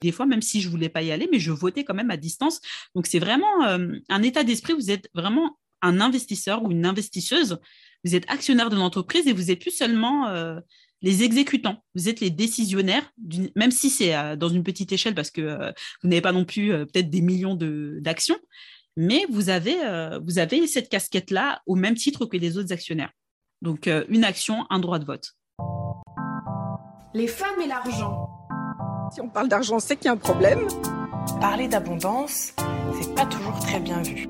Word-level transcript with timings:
des 0.00 0.12
fois, 0.12 0.26
même 0.26 0.42
si 0.42 0.60
je 0.60 0.68
voulais 0.68 0.88
pas 0.88 1.02
y 1.02 1.10
aller, 1.10 1.28
mais 1.30 1.38
je 1.38 1.50
votais 1.50 1.84
quand 1.84 1.94
même 1.94 2.10
à 2.10 2.16
distance. 2.16 2.60
Donc, 2.94 3.06
c'est 3.06 3.18
vraiment 3.18 3.64
euh, 3.64 3.96
un 4.08 4.22
état 4.22 4.44
d'esprit. 4.44 4.74
Vous 4.74 4.90
êtes 4.90 5.08
vraiment 5.14 5.58
un 5.82 6.00
investisseur 6.00 6.62
ou 6.62 6.70
une 6.70 6.86
investisseuse. 6.86 7.58
Vous 8.04 8.14
êtes 8.14 8.28
actionnaire 8.30 8.70
de 8.70 8.76
l'entreprise 8.76 9.26
et 9.26 9.32
vous 9.32 9.44
n'êtes 9.44 9.60
plus 9.60 9.76
seulement 9.76 10.28
euh, 10.28 10.60
les 11.02 11.22
exécutants. 11.22 11.82
Vous 11.94 12.08
êtes 12.08 12.20
les 12.20 12.30
décisionnaires, 12.30 13.12
même 13.56 13.70
si 13.70 13.90
c'est 13.90 14.14
euh, 14.14 14.36
dans 14.36 14.48
une 14.48 14.62
petite 14.62 14.92
échelle 14.92 15.14
parce 15.14 15.30
que 15.30 15.72
vous 16.02 16.08
n'avez 16.08 16.20
pas 16.20 16.32
non 16.32 16.44
plus 16.44 16.68
peut-être 16.68 17.10
des 17.10 17.20
millions 17.20 17.56
d'actions, 18.00 18.38
mais 18.96 19.26
vous 19.28 19.48
avez, 19.48 19.76
vous 20.24 20.38
avez 20.38 20.66
cette 20.66 20.88
casquette-là 20.88 21.62
au 21.66 21.76
même 21.76 21.94
titre 21.94 22.26
que 22.26 22.36
les 22.36 22.58
autres 22.58 22.72
actionnaires. 22.72 23.12
Donc, 23.62 23.88
une 24.08 24.24
action, 24.24 24.66
un 24.70 24.80
droit 24.80 24.98
de 24.98 25.04
vote. 25.04 25.34
Les 27.14 27.28
femmes 27.28 27.60
et 27.62 27.68
l'argent. 27.68 28.27
Si 29.10 29.20
on 29.22 29.28
parle 29.28 29.48
d'argent, 29.48 29.78
c'est 29.78 29.96
qu'il 29.96 30.06
y 30.06 30.08
a 30.08 30.12
un 30.12 30.16
problème. 30.16 30.66
Parler 31.40 31.66
d'abondance, 31.66 32.52
c'est 33.00 33.14
pas 33.14 33.24
toujours 33.24 33.58
très 33.60 33.80
bien 33.80 34.02
vu. 34.02 34.28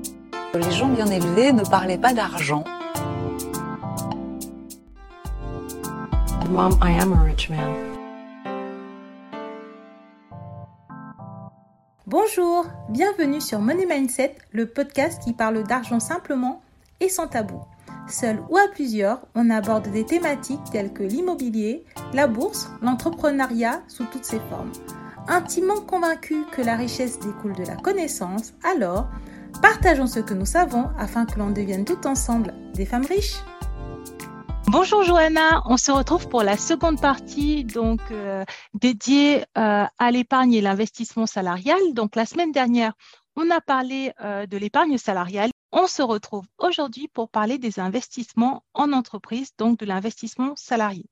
Les 0.53 0.71
gens 0.71 0.87
bien 0.87 1.07
élevés 1.07 1.51
ne 1.51 1.63
parlaient 1.63 1.97
pas 1.97 2.13
d'argent. 2.13 2.63
Mom, 6.49 6.79
I 6.81 6.99
am 6.99 7.13
a 7.13 7.23
rich 7.23 7.49
man. 7.49 7.75
Bonjour, 12.07 12.65
bienvenue 12.89 13.41
sur 13.41 13.59
Money 13.59 13.85
Mindset, 13.85 14.35
le 14.51 14.65
podcast 14.65 15.21
qui 15.23 15.33
parle 15.33 15.63
d'argent 15.63 15.99
simplement 15.99 16.61
et 17.01 17.09
sans 17.09 17.27
tabou. 17.27 17.61
Seul 18.09 18.41
ou 18.49 18.57
à 18.57 18.67
plusieurs, 18.73 19.19
on 19.35 19.51
aborde 19.51 19.91
des 19.91 20.03
thématiques 20.03 20.59
telles 20.71 20.91
que 20.91 21.03
l'immobilier, 21.03 21.85
la 22.11 22.25
bourse, 22.25 22.71
l'entrepreneuriat 22.81 23.83
sous 23.87 24.05
toutes 24.05 24.25
ses 24.25 24.39
formes. 24.49 24.71
Intimement 25.27 25.79
convaincu 25.79 26.43
que 26.51 26.63
la 26.63 26.75
richesse 26.75 27.19
découle 27.19 27.55
de 27.55 27.63
la 27.63 27.75
connaissance, 27.75 28.53
alors 28.63 29.07
partageons 29.61 30.07
ce 30.07 30.19
que 30.19 30.33
nous 30.33 30.47
savons 30.47 30.89
afin 30.97 31.27
que 31.27 31.37
l'on 31.37 31.51
devienne 31.51 31.85
tout 31.85 32.07
ensemble 32.07 32.55
des 32.73 32.85
femmes 32.85 33.05
riches. 33.05 33.37
Bonjour 34.71 35.03
Johanna, 35.03 35.63
on 35.65 35.77
se 35.77 35.91
retrouve 35.91 36.27
pour 36.29 36.43
la 36.43 36.55
seconde 36.55 37.01
partie 37.01 37.63
donc 37.63 38.01
euh, 38.11 38.43
dédiée 38.75 39.43
euh, 39.57 39.85
à 39.97 40.11
l'épargne 40.11 40.53
et 40.53 40.61
l'investissement 40.61 41.25
salarial. 41.25 41.79
Donc 41.93 42.15
la 42.15 42.25
semaine 42.25 42.51
dernière, 42.51 42.93
on 43.41 43.49
a 43.51 43.61
parlé 43.61 44.11
euh, 44.21 44.45
de 44.45 44.57
l'épargne 44.57 44.97
salariale 44.97 45.51
on 45.71 45.87
se 45.87 46.01
retrouve 46.01 46.45
aujourd'hui 46.57 47.07
pour 47.07 47.29
parler 47.29 47.57
des 47.57 47.79
investissements 47.79 48.63
en 48.73 48.91
entreprise, 48.91 49.51
donc 49.57 49.79
de 49.79 49.85
l'investissement 49.85 50.55
salarié. 50.55 51.05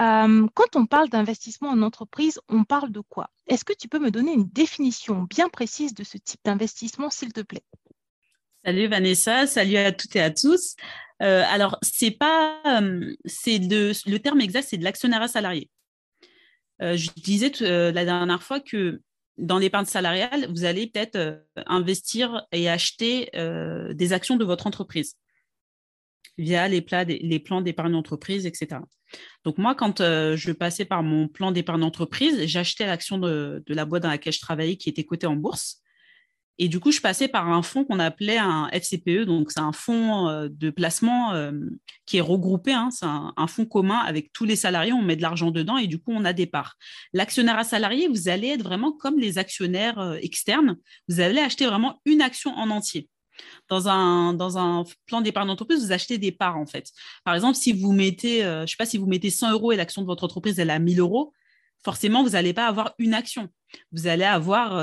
Euh, 0.00 0.46
quand 0.54 0.74
on 0.74 0.86
parle 0.86 1.08
d'investissement 1.08 1.68
en 1.68 1.82
entreprise, 1.82 2.40
on 2.48 2.64
parle 2.64 2.90
de 2.90 3.00
quoi? 3.00 3.30
Est-ce 3.46 3.64
que 3.64 3.74
tu 3.78 3.88
peux 3.88 3.98
me 3.98 4.10
donner 4.10 4.32
une 4.32 4.48
définition 4.48 5.22
bien 5.24 5.48
précise 5.48 5.94
de 5.94 6.02
ce 6.02 6.16
type 6.16 6.40
d'investissement, 6.44 7.10
s'il 7.10 7.32
te 7.32 7.42
plaît? 7.42 7.62
Salut 8.64 8.86
Vanessa, 8.86 9.46
salut 9.46 9.76
à 9.76 9.92
toutes 9.92 10.16
et 10.16 10.22
à 10.22 10.30
tous. 10.30 10.76
Euh, 11.22 11.44
alors, 11.48 11.78
c'est 11.82 12.10
pas, 12.10 12.62
euh, 12.80 13.14
c'est 13.26 13.58
le 13.58 14.16
terme 14.16 14.40
exact, 14.40 14.66
c'est 14.70 14.78
de 14.78 14.84
l'actionnariat 14.84 15.28
salarié. 15.28 15.70
je 16.80 17.10
disais 17.20 17.52
la 17.60 18.04
dernière 18.04 18.42
fois 18.42 18.60
que 18.60 19.02
dans 19.38 19.58
l'épargne 19.58 19.86
salariale, 19.86 20.46
vous 20.50 20.64
allez 20.64 20.86
peut-être 20.86 21.16
euh, 21.16 21.36
investir 21.66 22.46
et 22.52 22.68
acheter 22.68 23.30
euh, 23.34 23.92
des 23.94 24.12
actions 24.12 24.36
de 24.36 24.44
votre 24.44 24.66
entreprise 24.66 25.16
via 26.38 26.66
les, 26.68 26.80
plans 26.80 27.60
d'épargne 27.60 27.92
d'entreprise, 27.92 28.46
etc. 28.46 28.80
Donc 29.44 29.58
moi, 29.58 29.74
quand 29.74 30.00
euh, 30.00 30.36
je 30.36 30.50
passais 30.52 30.84
par 30.84 31.02
mon 31.02 31.28
plan 31.28 31.52
d'épargne 31.52 31.80
d'entreprise, 31.80 32.44
j'achetais 32.46 32.86
l'action 32.86 33.18
de, 33.18 33.62
la 33.68 33.84
boîte 33.84 34.02
dans 34.02 34.08
laquelle 34.08 34.32
je 34.32 34.40
travaillais 34.40 34.76
qui 34.76 34.88
était 34.88 35.04
cotée 35.04 35.28
en 35.28 35.36
bourse. 35.36 35.80
Et 36.58 36.68
du 36.68 36.78
coup, 36.78 36.92
je 36.92 37.00
passais 37.00 37.26
par 37.26 37.48
un 37.48 37.62
fonds 37.62 37.84
qu'on 37.84 37.98
appelait 37.98 38.38
un 38.38 38.68
FCPE, 38.70 39.24
donc 39.24 39.50
c'est 39.50 39.60
un 39.60 39.72
fonds 39.72 40.28
euh, 40.28 40.48
de 40.48 40.70
placement 40.70 41.32
euh, 41.32 41.50
qui 42.06 42.18
est 42.18 42.20
regroupé, 42.20 42.72
hein, 42.72 42.90
c'est 42.92 43.06
un, 43.06 43.46
fonds 43.48 43.66
commun 43.66 43.98
avec 43.98 44.32
tous 44.32 44.44
les 44.44 44.54
salariés, 44.54 44.92
on 44.92 45.02
met 45.02 45.16
de 45.16 45.22
l'argent 45.22 45.50
dedans 45.50 45.78
et 45.78 45.88
du 45.88 45.98
coup, 45.98 46.12
on 46.12 46.24
a 46.24 46.32
des 46.32 46.46
parts. 46.46 46.76
L'actionnaire 47.12 47.58
à 47.58 47.64
salarié, 47.64 48.06
vous 48.06 48.28
allez 48.28 48.48
être 48.48 48.62
vraiment 48.62 48.92
comme 48.92 49.18
les 49.18 49.38
actionnaires 49.38 49.98
euh, 49.98 50.16
externes, 50.22 50.76
vous 51.08 51.20
allez 51.20 51.40
acheter 51.40 51.66
vraiment 51.66 52.00
une 52.04 52.22
action 52.22 52.52
en 52.56 52.70
entier. 52.70 53.08
Dans 53.68 53.88
un, 53.88 54.32
dans 54.32 54.56
un 54.58 54.84
plan 55.06 55.20
d'épargne 55.20 55.48
d'entreprise, 55.48 55.84
vous 55.84 55.92
achetez 55.92 56.18
des 56.18 56.30
parts 56.30 56.56
en 56.56 56.66
fait. 56.66 56.92
Par 57.24 57.34
exemple, 57.34 57.56
si 57.56 57.72
vous 57.72 57.92
mettez, 57.92 58.42
je 58.42 58.60
ne 58.60 58.66
sais 58.66 58.76
pas 58.76 58.86
si 58.86 58.96
vous 58.96 59.06
mettez 59.06 59.30
100 59.30 59.50
euros 59.50 59.72
et 59.72 59.76
l'action 59.76 60.02
de 60.02 60.06
votre 60.06 60.22
entreprise, 60.22 60.60
elle 60.60 60.70
a 60.70 60.78
1000 60.78 61.00
euros, 61.00 61.32
forcément, 61.84 62.22
vous 62.22 62.30
n'allez 62.30 62.52
pas 62.52 62.68
avoir 62.68 62.94
une 62.98 63.12
action. 63.12 63.48
Vous 63.90 64.06
allez 64.06 64.22
avoir 64.22 64.78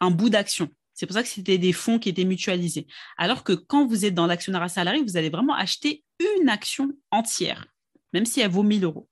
un 0.00 0.10
bout 0.10 0.30
d'action. 0.30 0.68
C'est 0.96 1.06
pour 1.06 1.14
ça 1.14 1.22
que 1.22 1.28
c'était 1.28 1.58
des 1.58 1.72
fonds 1.72 1.98
qui 1.98 2.08
étaient 2.08 2.24
mutualisés. 2.24 2.86
Alors 3.18 3.44
que 3.44 3.52
quand 3.52 3.86
vous 3.86 4.04
êtes 4.04 4.14
dans 4.14 4.26
l'actionnariat 4.26 4.68
salarié, 4.68 5.02
vous 5.02 5.16
allez 5.16 5.30
vraiment 5.30 5.54
acheter 5.54 6.02
une 6.40 6.48
action 6.48 6.90
entière, 7.10 7.66
même 8.12 8.24
si 8.24 8.40
elle 8.40 8.50
vaut 8.50 8.62
1000 8.62 8.84
euros. 8.84 9.08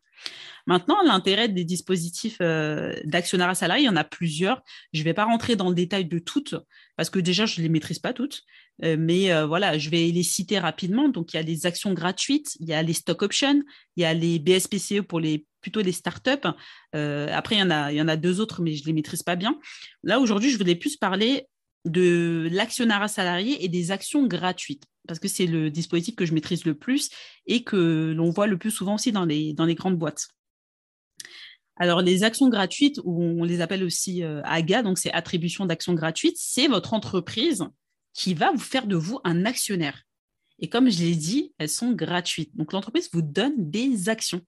Maintenant, 0.67 1.03
l'intérêt 1.03 1.49
des 1.49 1.65
dispositifs 1.65 2.39
euh, 2.41 2.95
d'actionnariat 3.05 3.55
salarié, 3.55 3.85
il 3.85 3.87
y 3.87 3.91
en 3.91 3.97
a 3.97 4.05
plusieurs. 4.05 4.63
Je 4.95 5.01
ne 5.01 5.05
vais 5.05 5.13
pas 5.13 5.27
rentrer 5.27 5.57
dans 5.57 5.69
le 5.69 5.75
détail 5.75 6.07
de 6.07 6.19
toutes, 6.19 6.55
parce 6.97 7.11
que 7.11 7.19
déjà, 7.19 7.45
je 7.45 7.61
ne 7.61 7.65
les 7.65 7.69
maîtrise 7.69 7.99
pas 7.99 8.15
toutes. 8.15 8.43
Euh, 8.83 8.97
mais 8.99 9.31
euh, 9.31 9.47
voilà, 9.47 9.77
je 9.77 9.91
vais 9.91 10.09
les 10.09 10.23
citer 10.23 10.59
rapidement. 10.59 11.11
Donc, 11.11 11.35
il 11.35 11.37
y 11.37 11.39
a 11.39 11.43
les 11.43 11.67
actions 11.67 11.93
gratuites, 11.93 12.57
il 12.61 12.69
y 12.69 12.73
a 12.73 12.83
les 12.83 12.95
stock 12.95 13.21
options, 13.21 13.63
il 13.97 14.03
y 14.03 14.07
a 14.07 14.15
les 14.15 14.39
BSPCE 14.39 15.03
pour 15.03 15.21
les 15.21 15.47
plutôt 15.61 15.81
les 15.81 15.93
startups. 15.93 16.47
après, 16.93 17.55
il 17.55 17.59
y, 17.59 17.63
en 17.63 17.71
a, 17.71 17.91
il 17.91 17.97
y 17.97 18.03
en 18.03 18.09
a 18.09 18.17
deux 18.17 18.41
autres, 18.41 18.61
mais 18.61 18.75
je 18.75 18.83
ne 18.83 18.87
les 18.89 18.93
maîtrise 18.93 19.23
pas 19.23 19.35
bien. 19.35 19.59
Là, 20.03 20.21
aujourd'hui, 20.21 20.51
je 20.51 20.59
voulais 20.59 20.75
plus 20.75 20.99
parler 20.99 21.47
de 21.85 22.49
l'actionnariat 22.51 23.09
salarié 23.09 23.65
et 23.65 23.69
des 23.69 23.91
actions 23.91 24.27
gratuites, 24.27 24.85
parce 25.07 25.19
que 25.19 25.29
c'est 25.29 25.47
le 25.47 25.71
dispositif 25.71 26.17
que 26.17 26.25
je 26.25 26.35
maîtrise 26.35 26.65
le 26.65 26.75
plus 26.75 27.11
et 27.47 27.63
que 27.63 28.13
l'on 28.17 28.31
voit 28.31 28.47
le 28.47 28.59
plus 28.59 28.71
souvent 28.71 28.95
aussi 28.95 29.13
dans 29.13 29.25
les, 29.25 29.53
dans 29.53 29.67
les 29.67 29.75
grandes 29.75 29.99
boîtes. 29.99 30.29
Alors, 31.77 32.03
les 32.03 32.23
actions 32.23 32.49
gratuites, 32.49 33.01
on 33.05 33.43
les 33.43 33.61
appelle 33.61 33.83
aussi 33.83 34.23
euh, 34.23 34.41
AGA, 34.45 34.83
donc 34.83 34.97
c'est 34.97 35.13
attribution 35.13 35.67
d'actions 35.67 35.95
gratuites, 35.95 36.37
c'est 36.39 36.69
votre 36.69 36.95
entreprise 36.95 37.65
qui 38.13 38.33
va 38.33 38.53
vous 38.53 38.59
faire 38.59 38.87
de 38.87 38.95
vous 38.97 39.19
un 39.25 39.45
actionnaire. 39.45 40.03
Et 40.61 40.69
comme 40.69 40.89
je 40.89 41.01
l'ai 41.01 41.17
dit, 41.17 41.53
elles 41.59 41.69
sont 41.69 41.91
gratuites. 41.93 42.57
Donc, 42.57 42.73
l'entreprise 42.73 43.11
vous 43.13 43.23
donne 43.23 43.55
des 43.57 44.09
actions. 44.09 44.41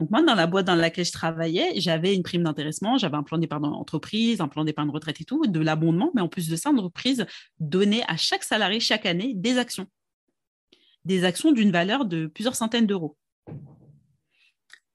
Donc 0.00 0.10
moi, 0.10 0.22
dans 0.22 0.34
la 0.34 0.46
boîte 0.46 0.66
dans 0.66 0.74
laquelle 0.74 1.04
je 1.04 1.12
travaillais, 1.12 1.72
j'avais 1.76 2.14
une 2.14 2.22
prime 2.22 2.42
d'intéressement, 2.42 2.98
j'avais 2.98 3.16
un 3.16 3.22
plan 3.22 3.38
d'épargne 3.38 3.62
d'entreprise, 3.62 4.40
un 4.40 4.48
plan 4.48 4.64
d'épargne 4.64 4.90
retraite 4.90 5.20
et 5.20 5.24
tout, 5.24 5.46
de 5.46 5.60
l'abondement, 5.60 6.10
mais 6.14 6.20
en 6.20 6.28
plus 6.28 6.48
de 6.48 6.56
ça, 6.56 6.72
l'entreprise 6.72 7.26
donnait 7.60 8.02
à 8.08 8.16
chaque 8.16 8.44
salarié 8.44 8.80
chaque 8.80 9.06
année 9.06 9.32
des 9.34 9.58
actions. 9.58 9.86
Des 11.04 11.24
actions 11.24 11.52
d'une 11.52 11.72
valeur 11.72 12.04
de 12.04 12.26
plusieurs 12.26 12.54
centaines 12.54 12.86
d'euros. 12.86 13.16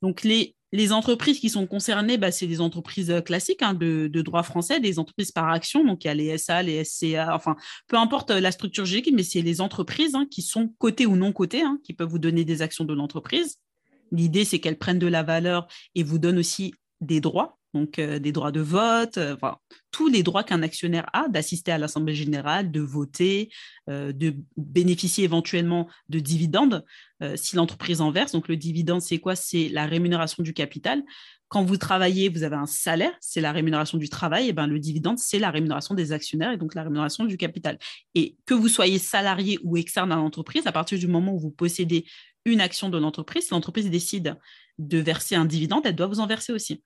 Donc 0.01 0.23
les, 0.23 0.56
les 0.72 0.91
entreprises 0.91 1.39
qui 1.39 1.50
sont 1.50 1.66
concernées, 1.66 2.17
bah, 2.17 2.31
c'est 2.31 2.47
des 2.47 2.59
entreprises 2.59 3.09
euh, 3.09 3.22
classiques 3.22 3.61
hein, 3.61 3.73
de, 3.73 4.09
droit 4.22 4.44
français, 4.44 4.79
des 4.79 5.00
entreprises 5.00 5.31
par 5.31 5.50
action. 5.50 5.85
Donc, 5.85 6.03
il 6.03 6.07
y 6.07 6.11
a 6.11 6.13
les 6.13 6.38
SA, 6.38 6.61
les 6.61 6.83
SCA, 6.83 7.33
enfin, 7.33 7.56
peu 7.88 7.97
importe 7.97 8.31
euh, 8.31 8.39
la 8.39 8.51
structure 8.51 8.85
juridique, 8.85 9.16
mais 9.16 9.23
c'est 9.23 9.41
les 9.41 9.61
entreprises 9.61 10.16
hein, 10.16 10.27
qui 10.29 10.41
sont 10.41 10.73
cotées 10.77 11.06
ou 11.06 11.16
non 11.16 11.31
cotées, 11.31 11.61
hein, 11.61 11.79
qui 11.83 11.94
peuvent 11.94 12.09
vous 12.09 12.19
donner 12.19 12.44
des 12.44 12.61
actions 12.61 12.83
de 12.83 12.94
l'entreprise. 12.94 13.59
L'idée, 14.12 14.45
c'est 14.45 14.59
qu'elles 14.59 14.78
prennent 14.78 15.00
de 15.00 15.07
la 15.07 15.23
valeur 15.23 15.68
et 15.95 16.03
vous 16.03 16.19
donnent 16.19 16.40
aussi 16.40 16.73
des 17.01 17.22
droits, 17.22 17.57
donc 17.73 18.00
euh, 18.00 18.19
des 18.19 18.31
droits 18.31 18.51
de 18.51 18.62
vote, 18.62 19.18
euh, 19.18 19.35
tous 19.91 20.07
les 20.07 20.23
droits 20.23 20.44
qu'un 20.44 20.63
actionnaire 20.63 21.07
a 21.13 21.28
d'assister 21.28 21.72
à 21.72 21.78
l'Assemblée 21.78 22.16
générale, 22.16 22.72
de 22.72 22.81
voter, 22.81 23.50
euh, 23.90 24.12
de 24.12 24.35
bénéficier 24.56 25.23
éventuellement 25.23 25.88
de 26.09 26.19
dividendes 26.19 26.84
si 27.35 27.56
l'entreprise 27.56 28.00
en 28.00 28.12
verse. 28.12 28.31
Donc 28.34 28.47
le 28.47 28.56
dividende, 28.57 29.01
c'est 29.01 29.18
quoi? 29.18 29.35
C'est 29.35 29.69
la 29.69 29.88
rémunération 29.88 30.44
du 30.44 30.53
capital. 30.53 31.01
Quand 31.47 31.63
vous 31.63 31.78
travaillez, 31.78 32.29
vous 32.29 32.44
avez 32.44 32.57
un 32.57 32.68
salaire, 32.68 33.13
c'est 33.22 33.41
la 33.41 33.51
rémunération 33.51 33.97
du 33.97 34.07
travail, 34.07 34.50
et 34.50 34.53
ben 34.53 34.68
le 34.68 34.79
dividende, 34.79 35.18
c'est 35.18 35.39
la 35.39 35.50
rémunération 35.50 35.95
des 35.95 36.12
actionnaires 36.12 36.51
et 36.51 36.57
donc 36.57 36.75
la 36.75 36.83
rémunération 36.83 37.25
du 37.25 37.36
capital. 37.36 37.80
Et 38.13 38.38
que 38.45 38.54
vous 38.54 38.68
soyez 38.68 39.00
salarié 39.00 39.57
ou 39.63 39.77
externe 39.77 40.12
à 40.12 40.18
l'entreprise, 40.18 40.68
à 40.68 40.71
partir 40.71 41.00
du 41.00 41.07
moment 41.07 41.33
où 41.33 41.39
vous 41.39 41.50
possédez 41.50 42.06
une 42.47 42.61
action 42.61 42.89
de 42.89 42.97
l'entreprise, 42.97 43.45
si 43.45 43.51
l'entreprise 43.51 43.89
décide 43.89 44.38
de 44.79 44.97
verser 44.97 45.35
un 45.35 45.45
dividende, 45.45 45.85
elle 45.85 45.95
doit 45.95 46.07
vous 46.07 46.19
en 46.19 46.27
verser 46.27 46.53
aussi. 46.53 46.81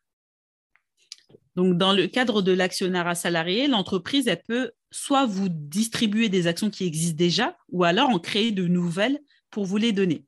Donc, 1.55 1.77
dans 1.77 1.93
le 1.93 2.07
cadre 2.07 2.41
de 2.41 2.51
l'actionnariat 2.51 3.15
salarié, 3.15 3.67
l'entreprise, 3.67 4.27
elle 4.27 4.41
peut 4.41 4.71
soit 4.89 5.25
vous 5.25 5.49
distribuer 5.49 6.29
des 6.29 6.47
actions 6.47 6.69
qui 6.69 6.85
existent 6.85 7.17
déjà, 7.17 7.57
ou 7.69 7.83
alors 7.83 8.09
en 8.09 8.19
créer 8.19 8.51
de 8.51 8.67
nouvelles 8.67 9.19
pour 9.49 9.65
vous 9.65 9.77
les 9.77 9.91
donner. 9.91 10.25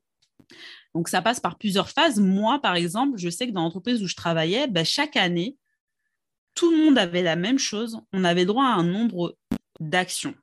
Donc, 0.94 1.08
ça 1.08 1.22
passe 1.22 1.40
par 1.40 1.58
plusieurs 1.58 1.88
phases. 1.88 2.20
Moi, 2.20 2.60
par 2.60 2.76
exemple, 2.76 3.18
je 3.18 3.28
sais 3.28 3.48
que 3.48 3.52
dans 3.52 3.62
l'entreprise 3.62 4.02
où 4.02 4.06
je 4.06 4.14
travaillais, 4.14 4.68
ben, 4.68 4.84
chaque 4.84 5.16
année, 5.16 5.56
tout 6.54 6.70
le 6.70 6.84
monde 6.84 6.98
avait 6.98 7.22
la 7.22 7.36
même 7.36 7.58
chose. 7.58 7.98
On 8.12 8.22
avait 8.22 8.44
droit 8.44 8.64
à 8.64 8.74
un 8.74 8.84
nombre 8.84 9.36
d'actions. 9.80 10.34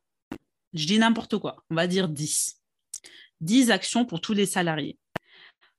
Je 0.73 0.85
dis 0.85 0.99
n'importe 0.99 1.37
quoi, 1.37 1.63
on 1.69 1.75
va 1.75 1.87
dire 1.87 2.09
10. 2.09 2.60
10 3.41 3.71
actions 3.71 4.05
pour 4.05 4.21
tous 4.21 4.33
les 4.33 4.45
salariés. 4.45 4.97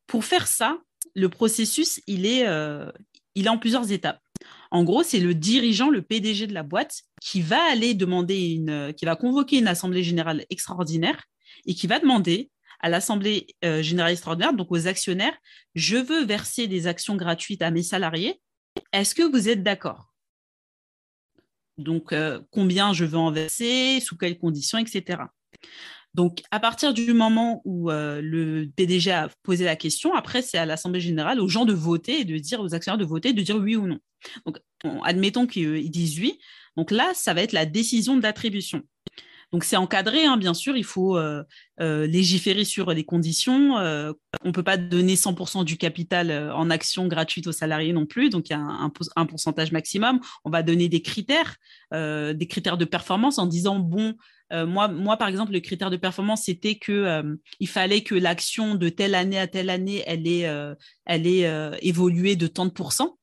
Pour 0.06 0.24
faire 0.24 0.46
ça, 0.46 0.78
le 1.14 1.28
processus, 1.28 2.00
il 2.06 2.26
est, 2.26 2.46
euh, 2.46 2.90
en 3.46 3.58
plusieurs 3.58 3.90
étapes. 3.92 4.20
En 4.70 4.84
gros, 4.84 5.02
c'est 5.02 5.20
le 5.20 5.34
dirigeant, 5.34 5.90
le 5.90 6.02
PDG 6.02 6.46
de 6.46 6.54
la 6.54 6.62
boîte, 6.62 7.02
qui 7.20 7.40
va 7.40 7.62
aller 7.70 7.94
demander 7.94 8.52
une, 8.52 8.92
qui 8.94 9.04
va 9.04 9.16
convoquer 9.16 9.58
une 9.58 9.68
assemblée 9.68 10.02
générale 10.02 10.44
extraordinaire 10.50 11.24
et 11.66 11.74
qui 11.74 11.86
va 11.86 11.98
demander 11.98 12.50
à 12.80 12.88
l'assemblée 12.88 13.46
euh, 13.64 13.80
générale 13.80 14.12
extraordinaire, 14.12 14.52
donc 14.52 14.70
aux 14.70 14.88
actionnaires, 14.88 15.36
je 15.74 15.96
veux 15.96 16.24
verser 16.24 16.66
des 16.66 16.88
actions 16.88 17.16
gratuites 17.16 17.62
à 17.62 17.70
mes 17.70 17.82
salariés. 17.82 18.40
Est-ce 18.92 19.14
que 19.14 19.22
vous 19.22 19.48
êtes 19.48 19.62
d'accord? 19.62 20.12
Donc, 21.78 22.12
euh, 22.12 22.40
combien 22.50 22.92
je 22.92 23.04
veux 23.04 23.18
en 23.18 23.30
verser, 23.30 24.00
sous 24.00 24.16
quelles 24.16 24.38
conditions, 24.38 24.78
etc. 24.78 25.22
Donc, 26.14 26.42
à 26.50 26.60
partir 26.60 26.92
du 26.92 27.14
moment 27.14 27.62
où 27.64 27.90
euh, 27.90 28.20
le 28.22 28.68
PDG 28.76 29.10
a 29.10 29.30
posé 29.42 29.64
la 29.64 29.76
question, 29.76 30.14
après, 30.14 30.42
c'est 30.42 30.58
à 30.58 30.66
l'Assemblée 30.66 31.00
générale, 31.00 31.40
aux 31.40 31.48
gens 31.48 31.64
de 31.64 31.72
voter 31.72 32.20
et 32.20 32.24
de 32.24 32.36
dire 32.36 32.60
aux 32.60 32.74
actionnaires 32.74 32.98
de 32.98 33.04
voter, 33.04 33.32
de 33.32 33.40
dire 33.40 33.56
oui 33.56 33.76
ou 33.76 33.86
non. 33.86 33.98
Donc, 34.44 34.58
admettons 35.04 35.46
qu'ils 35.46 35.90
disent 35.90 36.18
oui. 36.18 36.38
Donc 36.76 36.90
là, 36.90 37.12
ça 37.14 37.32
va 37.32 37.42
être 37.42 37.52
la 37.52 37.66
décision 37.66 38.16
d'attribution. 38.16 38.82
Donc 39.52 39.64
c'est 39.64 39.76
encadré, 39.76 40.24
hein, 40.24 40.38
bien 40.38 40.54
sûr, 40.54 40.78
il 40.78 40.84
faut 40.84 41.18
euh, 41.18 41.42
euh, 41.78 42.06
légiférer 42.06 42.64
sur 42.64 42.90
les 42.90 43.04
conditions. 43.04 43.74
on 43.74 44.14
ne 44.46 44.50
peut 44.50 44.62
pas 44.62 44.78
donner 44.78 45.14
100% 45.14 45.64
du 45.64 45.76
capital 45.76 46.50
en 46.54 46.70
action 46.70 47.06
gratuite 47.06 47.46
aux 47.46 47.52
salariés 47.52 47.92
non 47.92 48.06
plus, 48.06 48.30
donc 48.30 48.48
il 48.48 48.52
y 48.52 48.56
a 48.56 48.60
un 48.60 49.26
pourcentage 49.26 49.70
maximum. 49.70 50.20
On 50.44 50.50
va 50.50 50.62
donner 50.62 50.88
des 50.88 51.02
critères, 51.02 51.56
des 51.92 52.46
critères 52.48 52.78
de 52.78 52.86
performance 52.86 53.38
en 53.38 53.44
disant, 53.44 53.78
bon, 53.78 54.14
euh, 54.52 54.66
moi, 54.66 55.16
par 55.16 55.28
exemple, 55.28 55.52
le 55.52 55.60
critère 55.60 55.90
de 55.90 55.96
performance, 55.96 56.44
c'était 56.44 56.74
que 56.76 56.92
euh, 56.92 57.34
il 57.60 57.68
fallait 57.68 58.02
que 58.02 58.14
l'action 58.14 58.74
de 58.74 58.88
telle 58.88 59.14
année 59.14 59.38
à 59.38 59.46
telle 59.46 59.70
année, 59.70 60.02
elle 60.06 60.26
ait, 60.26 60.46
euh, 60.46 60.74
ait 61.06 61.78
évolué 61.80 62.36
de 62.36 62.46
tant 62.46 62.66
de 62.66 62.70
pourcents. 62.70 63.18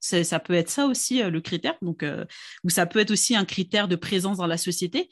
Ça 0.00 0.38
peut 0.38 0.52
être 0.52 0.68
ça 0.68 0.84
aussi 0.84 1.22
le 1.22 1.40
critère. 1.40 1.76
Donc, 1.80 2.04
ou 2.62 2.68
ça 2.68 2.84
peut 2.84 2.98
être 2.98 3.10
aussi 3.10 3.34
un 3.34 3.46
critère 3.46 3.88
de 3.88 3.96
présence 3.96 4.36
dans 4.36 4.46
la 4.46 4.58
société. 4.58 5.08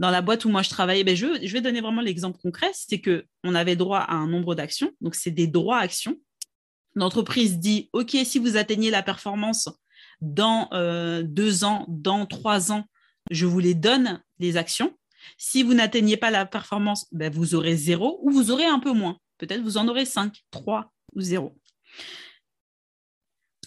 Dans 0.00 0.10
la 0.10 0.20
boîte 0.20 0.44
où 0.44 0.48
moi 0.48 0.62
je 0.62 0.70
travaillais, 0.70 1.04
ben 1.04 1.14
je, 1.14 1.38
je 1.44 1.52
vais 1.52 1.60
donner 1.60 1.80
vraiment 1.80 2.00
l'exemple 2.00 2.40
concret, 2.42 2.72
c'est 2.72 3.00
que 3.00 3.24
on 3.44 3.54
avait 3.54 3.76
droit 3.76 4.00
à 4.00 4.14
un 4.14 4.26
nombre 4.26 4.56
d'actions. 4.56 4.90
Donc, 5.00 5.14
c'est 5.14 5.30
des 5.30 5.46
droits 5.46 5.78
actions. 5.78 6.16
L'entreprise 6.96 7.60
dit, 7.60 7.88
OK, 7.92 8.16
si 8.24 8.40
vous 8.40 8.56
atteignez 8.56 8.90
la 8.90 9.04
performance 9.04 9.68
dans 10.20 10.68
deux 11.22 11.62
ans, 11.62 11.86
dans 11.88 12.26
trois 12.26 12.72
ans, 12.72 12.84
je 13.30 13.46
vous 13.46 13.60
les 13.60 13.74
donne, 13.74 14.20
les 14.40 14.56
actions. 14.56 14.92
Si 15.38 15.62
vous 15.62 15.74
n'atteignez 15.74 16.16
pas 16.16 16.30
la 16.30 16.46
performance, 16.46 17.06
ben, 17.12 17.32
vous 17.32 17.54
aurez 17.54 17.76
zéro 17.76 18.20
ou 18.22 18.30
vous 18.30 18.50
aurez 18.50 18.66
un 18.66 18.78
peu 18.78 18.92
moins. 18.92 19.18
Peut-être 19.38 19.62
vous 19.62 19.76
en 19.76 19.88
aurez 19.88 20.04
5, 20.04 20.34
3 20.50 20.92
ou 21.14 21.20
0. 21.20 21.56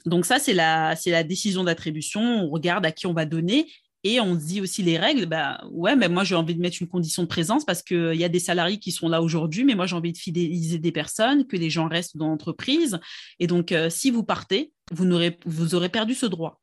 Donc 0.06 0.25
ça, 0.25 0.40
c'est 0.40 0.54
la, 0.54 0.96
la 1.06 1.24
décision 1.24 1.63
d'attribution. 1.63 2.22
On 2.22 2.50
regarde 2.50 2.86
à 2.86 2.92
qui 2.92 3.07
on 3.07 3.13
va 3.13 3.25
donner 3.25 3.68
et 4.04 4.19
on 4.19 4.36
dit 4.36 4.62
aussi 4.62 4.84
les 4.84 4.98
règles. 4.98 5.25
Bah, 5.25 5.63
ouais, 5.72 5.96
mais 5.96 6.07
moi, 6.07 6.24
j'ai 6.24 6.36
envie 6.36 6.56
de 6.56 6.62
mettre 6.62 6.78
une 6.80 6.88
condition 6.88 7.24
de 7.24 7.28
présence 7.28 7.66
parce 7.66 7.81
qu'il 7.81 8.13
y 8.13 8.24
a 8.24 8.30
des 8.30 8.40
salariés 8.40 8.78
qui 8.78 8.92
sont 8.92 9.10
là 9.10 9.22
aujourd'hui, 9.22 9.63
mais 9.63 9.74
moi, 9.74 9.88
j'ai 9.88 9.96
envie 9.96 10.13
de 10.13 10.18
fidéliser 10.18 10.78
des 10.78 10.92
personnes, 10.92 11.48
que 11.48 11.58
les 11.58 11.72
gens 11.72 11.88
restent 11.88 12.16
dans 12.16 12.28
l'entreprise. 12.28 13.00
Et 13.40 13.48
donc, 13.48 13.72
euh, 13.72 13.90
si 13.90 14.12
vous 14.12 14.24
partez, 14.24 14.72
vous 14.92 15.75
aurez 15.75 15.90
perdu 15.90 16.13
ce 16.13 16.28
droit. 16.28 16.62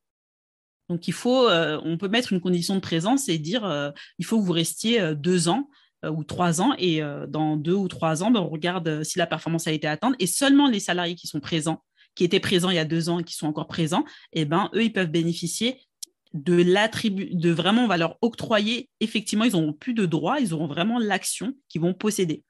Donc, 0.89 1.09
euh, 1.09 1.81
on 1.85 1.97
peut 1.97 2.09
mettre 2.09 2.33
une 2.33 2.41
condition 2.41 2.75
de 2.75 2.81
présence 2.81 3.29
et 3.29 3.39
dire, 3.39 3.65
euh, 3.65 3.91
il 4.19 4.25
faut 4.25 4.39
que 4.39 4.45
vous 4.45 4.53
restiez 4.53 5.01
euh, 5.01 5.15
deux 5.15 5.49
ans 5.49 5.69
ou 6.05 6.25
trois 6.25 6.61
ans, 6.61 6.75
et 6.79 7.01
dans 7.29 7.57
deux 7.57 7.77
ou 7.77 7.87
trois 7.87 8.25
ans, 8.25 8.33
ben, 8.33 8.41
on 8.41 8.49
regarde 8.49 9.05
si 9.05 9.19
la 9.21 9.27
performance 9.29 9.69
a 9.69 9.71
été 9.71 9.87
atteinte, 9.87 10.17
et 10.19 10.27
seulement 10.27 10.69
les 10.69 10.81
salariés 10.81 11.15
qui 11.15 11.29
sont 11.29 11.39
présents, 11.39 11.85
qui 12.17 12.25
étaient 12.25 12.41
présents 12.41 12.71
il 12.71 12.75
y 12.75 12.81
a 12.81 12.85
deux 12.85 13.09
ans 13.09 13.21
et 13.21 13.23
qui 13.23 13.37
sont 13.37 13.47
encore 13.47 13.69
présents, 13.69 14.05
eh 14.33 14.45
ben, 14.45 14.69
eux, 14.75 14.83
ils 14.83 14.93
peuvent 14.93 15.13
bénéficier 15.13 15.81
de 16.35 16.61
l'attribut, 16.61 17.37
de 17.37 17.51
vraiment, 17.51 17.85
on 17.85 17.87
va 17.87 17.99
leur 17.99 18.19
octroyer, 18.21 18.91
effectivement, 18.99 19.45
ils 19.45 19.53
n'auront 19.53 19.73
plus 19.73 19.95
de 19.95 20.05
droits, 20.05 20.41
ils 20.41 20.53
auront 20.53 20.67
vraiment 20.67 20.99
l'action 20.99 21.55
qu'ils 21.69 21.83
vont 21.83 21.95
posséder. 21.95 22.43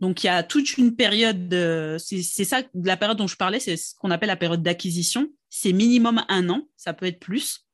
Donc, 0.00 0.24
il 0.24 0.26
y 0.26 0.30
a 0.30 0.42
toute 0.42 0.76
une 0.78 0.96
période, 0.96 1.54
c'est 1.98 2.44
ça, 2.44 2.62
la 2.74 2.96
période 2.96 3.16
dont 3.16 3.28
je 3.28 3.36
parlais, 3.36 3.60
c'est 3.60 3.76
ce 3.76 3.94
qu'on 3.94 4.10
appelle 4.10 4.26
la 4.26 4.36
période 4.36 4.64
d'acquisition. 4.64 5.28
C'est 5.54 5.74
minimum 5.74 6.24
un 6.30 6.48
an, 6.48 6.66
ça 6.78 6.94
peut 6.94 7.04
être 7.04 7.20
plus. 7.20 7.66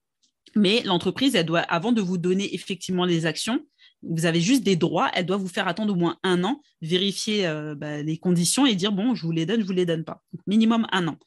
Mais 0.56 0.82
l'entreprise, 0.82 1.36
elle 1.36 1.46
doit, 1.46 1.60
avant 1.60 1.92
de 1.92 2.00
vous 2.00 2.18
donner 2.18 2.52
effectivement 2.52 3.04
les 3.04 3.24
actions, 3.24 3.64
vous 4.02 4.26
avez 4.26 4.40
juste 4.40 4.64
des 4.64 4.74
droits, 4.74 5.12
elle 5.14 5.26
doit 5.26 5.36
vous 5.36 5.46
faire 5.46 5.68
attendre 5.68 5.92
au 5.92 5.96
moins 5.96 6.18
un 6.24 6.42
an, 6.42 6.60
vérifier 6.82 7.46
euh, 7.46 7.76
bah, 7.76 8.02
les 8.02 8.18
conditions 8.18 8.66
et 8.66 8.74
dire 8.74 8.90
bon, 8.90 9.14
je 9.14 9.22
vous 9.22 9.30
les 9.30 9.46
donne, 9.46 9.60
je 9.60 9.66
vous 9.66 9.72
les 9.72 9.86
donne 9.86 10.04
pas. 10.04 10.24
minimum 10.48 10.88
un 10.90 11.06
an. 11.06 11.18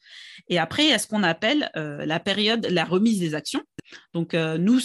Et 0.48 0.58
après, 0.58 0.84
il 0.84 0.90
y 0.90 0.92
a 0.92 0.98
ce 0.98 1.06
qu'on 1.06 1.22
appelle 1.22 1.70
euh, 1.76 2.04
la 2.04 2.20
période, 2.20 2.66
la 2.70 2.84
remise 2.84 3.18
des 3.18 3.34
actions. 3.34 3.62
Donc 4.12 4.34
euh, 4.34 4.58
nous, 4.58 4.78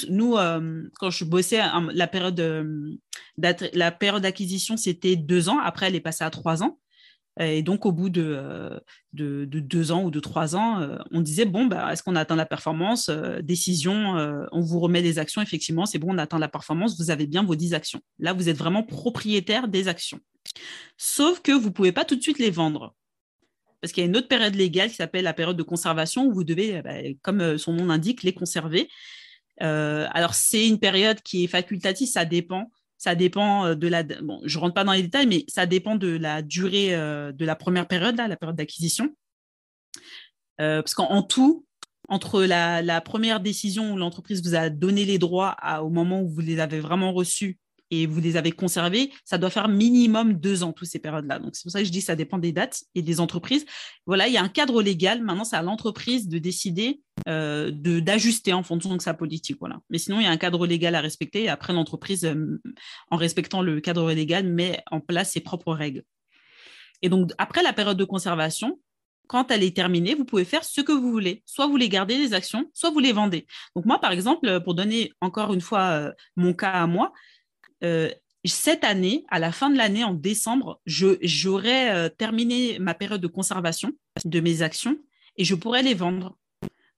quand 0.99 1.09
je 1.09 1.25
bossais, 1.25 1.59
la 1.91 2.07
période, 2.07 2.97
la 3.37 3.91
période 3.91 4.23
d'acquisition, 4.23 4.77
c'était 4.77 5.17
deux 5.17 5.49
ans. 5.49 5.59
Après, 5.59 5.87
elle 5.87 5.95
est 5.95 6.01
passée 6.01 6.23
à 6.23 6.29
trois 6.29 6.63
ans. 6.63 6.79
Et 7.39 7.61
donc, 7.61 7.85
au 7.85 7.91
bout 7.91 8.09
de, 8.09 8.23
euh, 8.35 8.79
de, 9.13 9.45
deux 9.45 9.91
ans 9.91 10.03
ou 10.03 10.11
de 10.11 10.19
trois 10.19 10.55
ans, 10.55 10.81
euh, 10.81 10.97
on 11.11 11.21
disait, 11.21 11.45
bon, 11.45 11.65
bah, 11.65 11.91
est-ce 11.91 12.01
qu'on 12.01 12.15
a 12.15 12.21
atteint 12.21 12.35
la 12.35 12.45
performance? 12.45 13.09
Euh, 13.09 13.41
Décision, 13.41 14.15
on 14.51 14.61
vous 14.61 14.79
remet 14.79 15.01
des 15.01 15.19
actions, 15.19 15.41
effectivement, 15.41 15.85
c'est 15.85 15.99
bon, 15.99 16.13
on 16.13 16.17
a 16.17 16.23
atteint 16.23 16.39
la 16.39 16.47
performance, 16.47 16.97
vous 16.97 17.11
avez 17.11 17.27
bien 17.27 17.43
vos 17.43 17.55
dix 17.55 17.73
actions. 17.73 18.01
Là, 18.19 18.33
vous 18.33 18.49
êtes 18.49 18.57
vraiment 18.57 18.83
propriétaire 18.83 19.67
des 19.67 19.87
actions. 19.87 20.19
Sauf 20.97 21.41
que 21.41 21.51
vous 21.51 21.67
ne 21.67 21.73
pouvez 21.73 21.91
pas 21.91 22.05
tout 22.05 22.15
de 22.15 22.21
suite 22.21 22.39
les 22.39 22.51
vendre. 22.51 22.95
Parce 23.81 23.93
qu'il 23.93 24.01
y 24.01 24.07
a 24.07 24.09
une 24.09 24.17
autre 24.17 24.27
période 24.27 24.55
légale 24.55 24.89
qui 24.89 24.95
s'appelle 24.95 25.23
la 25.23 25.33
période 25.33 25.57
de 25.57 25.63
conservation 25.63 26.25
où 26.25 26.33
vous 26.33 26.43
devez, 26.43 26.81
bah, 26.81 26.95
comme 27.21 27.57
son 27.59 27.73
nom 27.73 27.85
l'indique, 27.85 28.23
les 28.23 28.33
conserver. 28.33 28.89
alors, 29.59 30.33
c'est 30.33 30.67
une 30.67 30.79
période 30.79 31.21
qui 31.21 31.43
est 31.43 31.47
facultative, 31.47 32.07
ça 32.07 32.25
dépend. 32.25 32.71
Ça 32.97 33.15
dépend 33.15 33.65
euh, 33.65 33.75
de 33.75 33.87
la. 33.87 34.03
Bon, 34.03 34.41
je 34.43 34.57
rentre 34.57 34.73
pas 34.73 34.83
dans 34.83 34.93
les 34.93 35.03
détails, 35.03 35.27
mais 35.27 35.45
ça 35.47 35.65
dépend 35.65 35.95
de 35.95 36.07
la 36.07 36.41
durée 36.41 36.95
euh, 36.95 37.31
de 37.31 37.45
la 37.45 37.55
première 37.55 37.87
période, 37.87 38.15
là, 38.17 38.27
la 38.27 38.37
période 38.37 38.55
d'acquisition. 38.55 39.15
Euh, 40.59 40.81
parce 40.81 40.95
qu'en 40.95 41.21
tout, 41.21 41.65
entre 42.09 42.43
la, 42.43 43.01
première 43.01 43.39
décision 43.39 43.93
où 43.93 43.97
l'entreprise 43.97 44.41
vous 44.41 44.55
a 44.55 44.69
donné 44.69 45.05
les 45.05 45.19
droits 45.19 45.55
au 45.81 45.89
moment 45.89 46.21
où 46.21 46.29
vous 46.29 46.39
les 46.39 46.59
avez 46.59 46.79
vraiment 46.79 47.13
reçus 47.13 47.59
et 47.91 48.05
vous 48.05 48.19
les 48.19 48.37
avez 48.37 48.51
conservés, 48.51 49.11
ça 49.23 49.37
doit 49.37 49.49
faire 49.49 49.67
minimum 49.67 50.33
deux 50.33 50.63
ans, 50.63 50.73
toutes 50.73 50.87
ces 50.87 50.99
périodes-là. 50.99 51.39
Donc, 51.39 51.55
c'est 51.55 51.63
pour 51.63 51.71
ça 51.71 51.79
que 51.79 51.85
je 51.85 51.91
dis 51.91 51.99
que 51.99 52.05
ça 52.05 52.15
dépend 52.15 52.37
des 52.37 52.51
dates 52.51 52.83
et 52.95 53.01
des 53.01 53.19
entreprises. 53.19 53.65
Voilà, 54.05 54.27
il 54.27 54.33
y 54.33 54.37
a 54.37 54.43
un 54.43 54.49
cadre 54.49 54.81
légal. 54.81 55.21
Maintenant, 55.21 55.43
c'est 55.43 55.55
à 55.55 55.61
l'entreprise 55.61 56.27
de 56.27 56.37
décider 56.37 57.01
euh, 57.27 57.71
d'ajuster 57.71 58.53
en 58.53 58.63
fonction 58.63 58.95
de 58.95 59.01
sa 59.01 59.13
politique. 59.13 59.57
Voilà. 59.59 59.79
Mais 59.89 59.97
sinon, 59.97 60.19
il 60.19 60.23
y 60.23 60.27
a 60.27 60.31
un 60.31 60.37
cadre 60.37 60.67
légal 60.67 60.95
à 60.95 61.01
respecter. 61.01 61.49
Après, 61.49 61.73
l'entreprise, 61.73 62.25
euh, 62.25 62.61
en 63.09 63.17
respectant 63.17 63.61
le 63.61 63.79
cadre 63.79 64.11
légal, 64.11 64.47
met 64.47 64.83
en 64.91 64.99
place 64.99 65.31
ses 65.31 65.41
propres 65.41 65.73
règles. 65.73 66.03
Et 67.01 67.09
donc, 67.09 67.31
après 67.37 67.63
la 67.63 67.73
période 67.73 67.97
de 67.97 68.05
conservation, 68.05 68.79
quand 69.27 69.51
elle 69.51 69.63
est 69.63 69.75
terminée, 69.75 70.15
vous 70.15 70.25
pouvez 70.25 70.45
faire 70.45 70.63
ce 70.63 70.81
que 70.81 70.91
vous 70.91 71.11
voulez. 71.11 71.43
Soit 71.45 71.67
vous 71.67 71.77
les 71.77 71.89
gardez, 71.89 72.17
les 72.17 72.33
actions, 72.33 72.65
soit 72.73 72.89
vous 72.89 72.99
les 72.99 73.11
vendez. 73.11 73.45
Donc 73.75 73.85
moi, 73.85 73.99
par 73.99 74.11
exemple, 74.11 74.61
pour 74.63 74.73
donner 74.73 75.11
encore 75.21 75.53
une 75.53 75.61
fois 75.61 75.81
euh, 75.81 76.11
mon 76.35 76.53
cas 76.53 76.71
à 76.71 76.87
moi, 76.87 77.13
euh, 77.83 78.09
cette 78.45 78.83
année, 78.83 79.25
à 79.29 79.39
la 79.39 79.51
fin 79.51 79.69
de 79.69 79.77
l'année, 79.77 80.03
en 80.03 80.13
décembre, 80.13 80.79
j'aurais 80.85 81.93
euh, 81.93 82.09
terminé 82.09 82.79
ma 82.79 82.93
période 82.93 83.21
de 83.21 83.27
conservation 83.27 83.91
de 84.25 84.39
mes 84.39 84.61
actions 84.61 84.97
et 85.35 85.43
je 85.43 85.55
pourrais 85.55 85.83
les 85.83 85.93
vendre. 85.93 86.37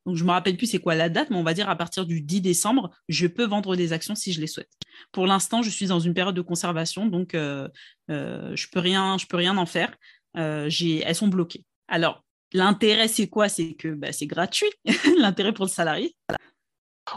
Donc, 0.05 0.15
je 0.15 0.24
ne 0.24 0.27
me 0.27 0.31
rappelle 0.31 0.57
plus 0.57 0.67
c'est 0.67 0.79
quoi 0.79 0.95
la 0.95 1.09
date, 1.09 1.29
mais 1.29 1.36
on 1.36 1.43
va 1.43 1.53
dire 1.53 1.69
à 1.69 1.75
partir 1.75 2.05
du 2.05 2.21
10 2.21 2.41
décembre, 2.41 2.91
je 3.09 3.27
peux 3.27 3.45
vendre 3.45 3.75
des 3.75 3.93
actions 3.93 4.15
si 4.15 4.31
je 4.31 4.41
les 4.41 4.48
souhaite. 4.48 4.69
Pour 5.12 5.27
l'instant, 5.27 5.62
je 5.62 5.69
suis 5.69 5.88
dans 5.88 6.00
une 6.00 6.13
période 6.13 6.36
de 6.36 6.41
conservation, 6.41 7.05
donc 7.05 7.36
euh, 7.36 7.67
je 8.07 8.13
ne 8.13 8.71
peux, 8.71 8.79
rien, 8.79 9.17
peux 9.27 9.38
rien 9.38 9.57
en 9.57 9.65
faire. 9.65 9.95
elles 10.36 11.15
sont 11.15 11.27
bloquées. 11.27 11.65
Alors, 11.88 12.24
l'intérêt, 12.53 13.07
c'est 13.07 13.27
quoi? 13.27 13.50
C'est 13.50 13.74
que 13.74 13.89
bah, 13.89 14.12
c'est 14.12 14.27
gratuit, 14.27 14.69
l'intérêt 15.19 15.53
pour 15.53 15.65
le 15.65 15.69
salarié. 15.69 16.15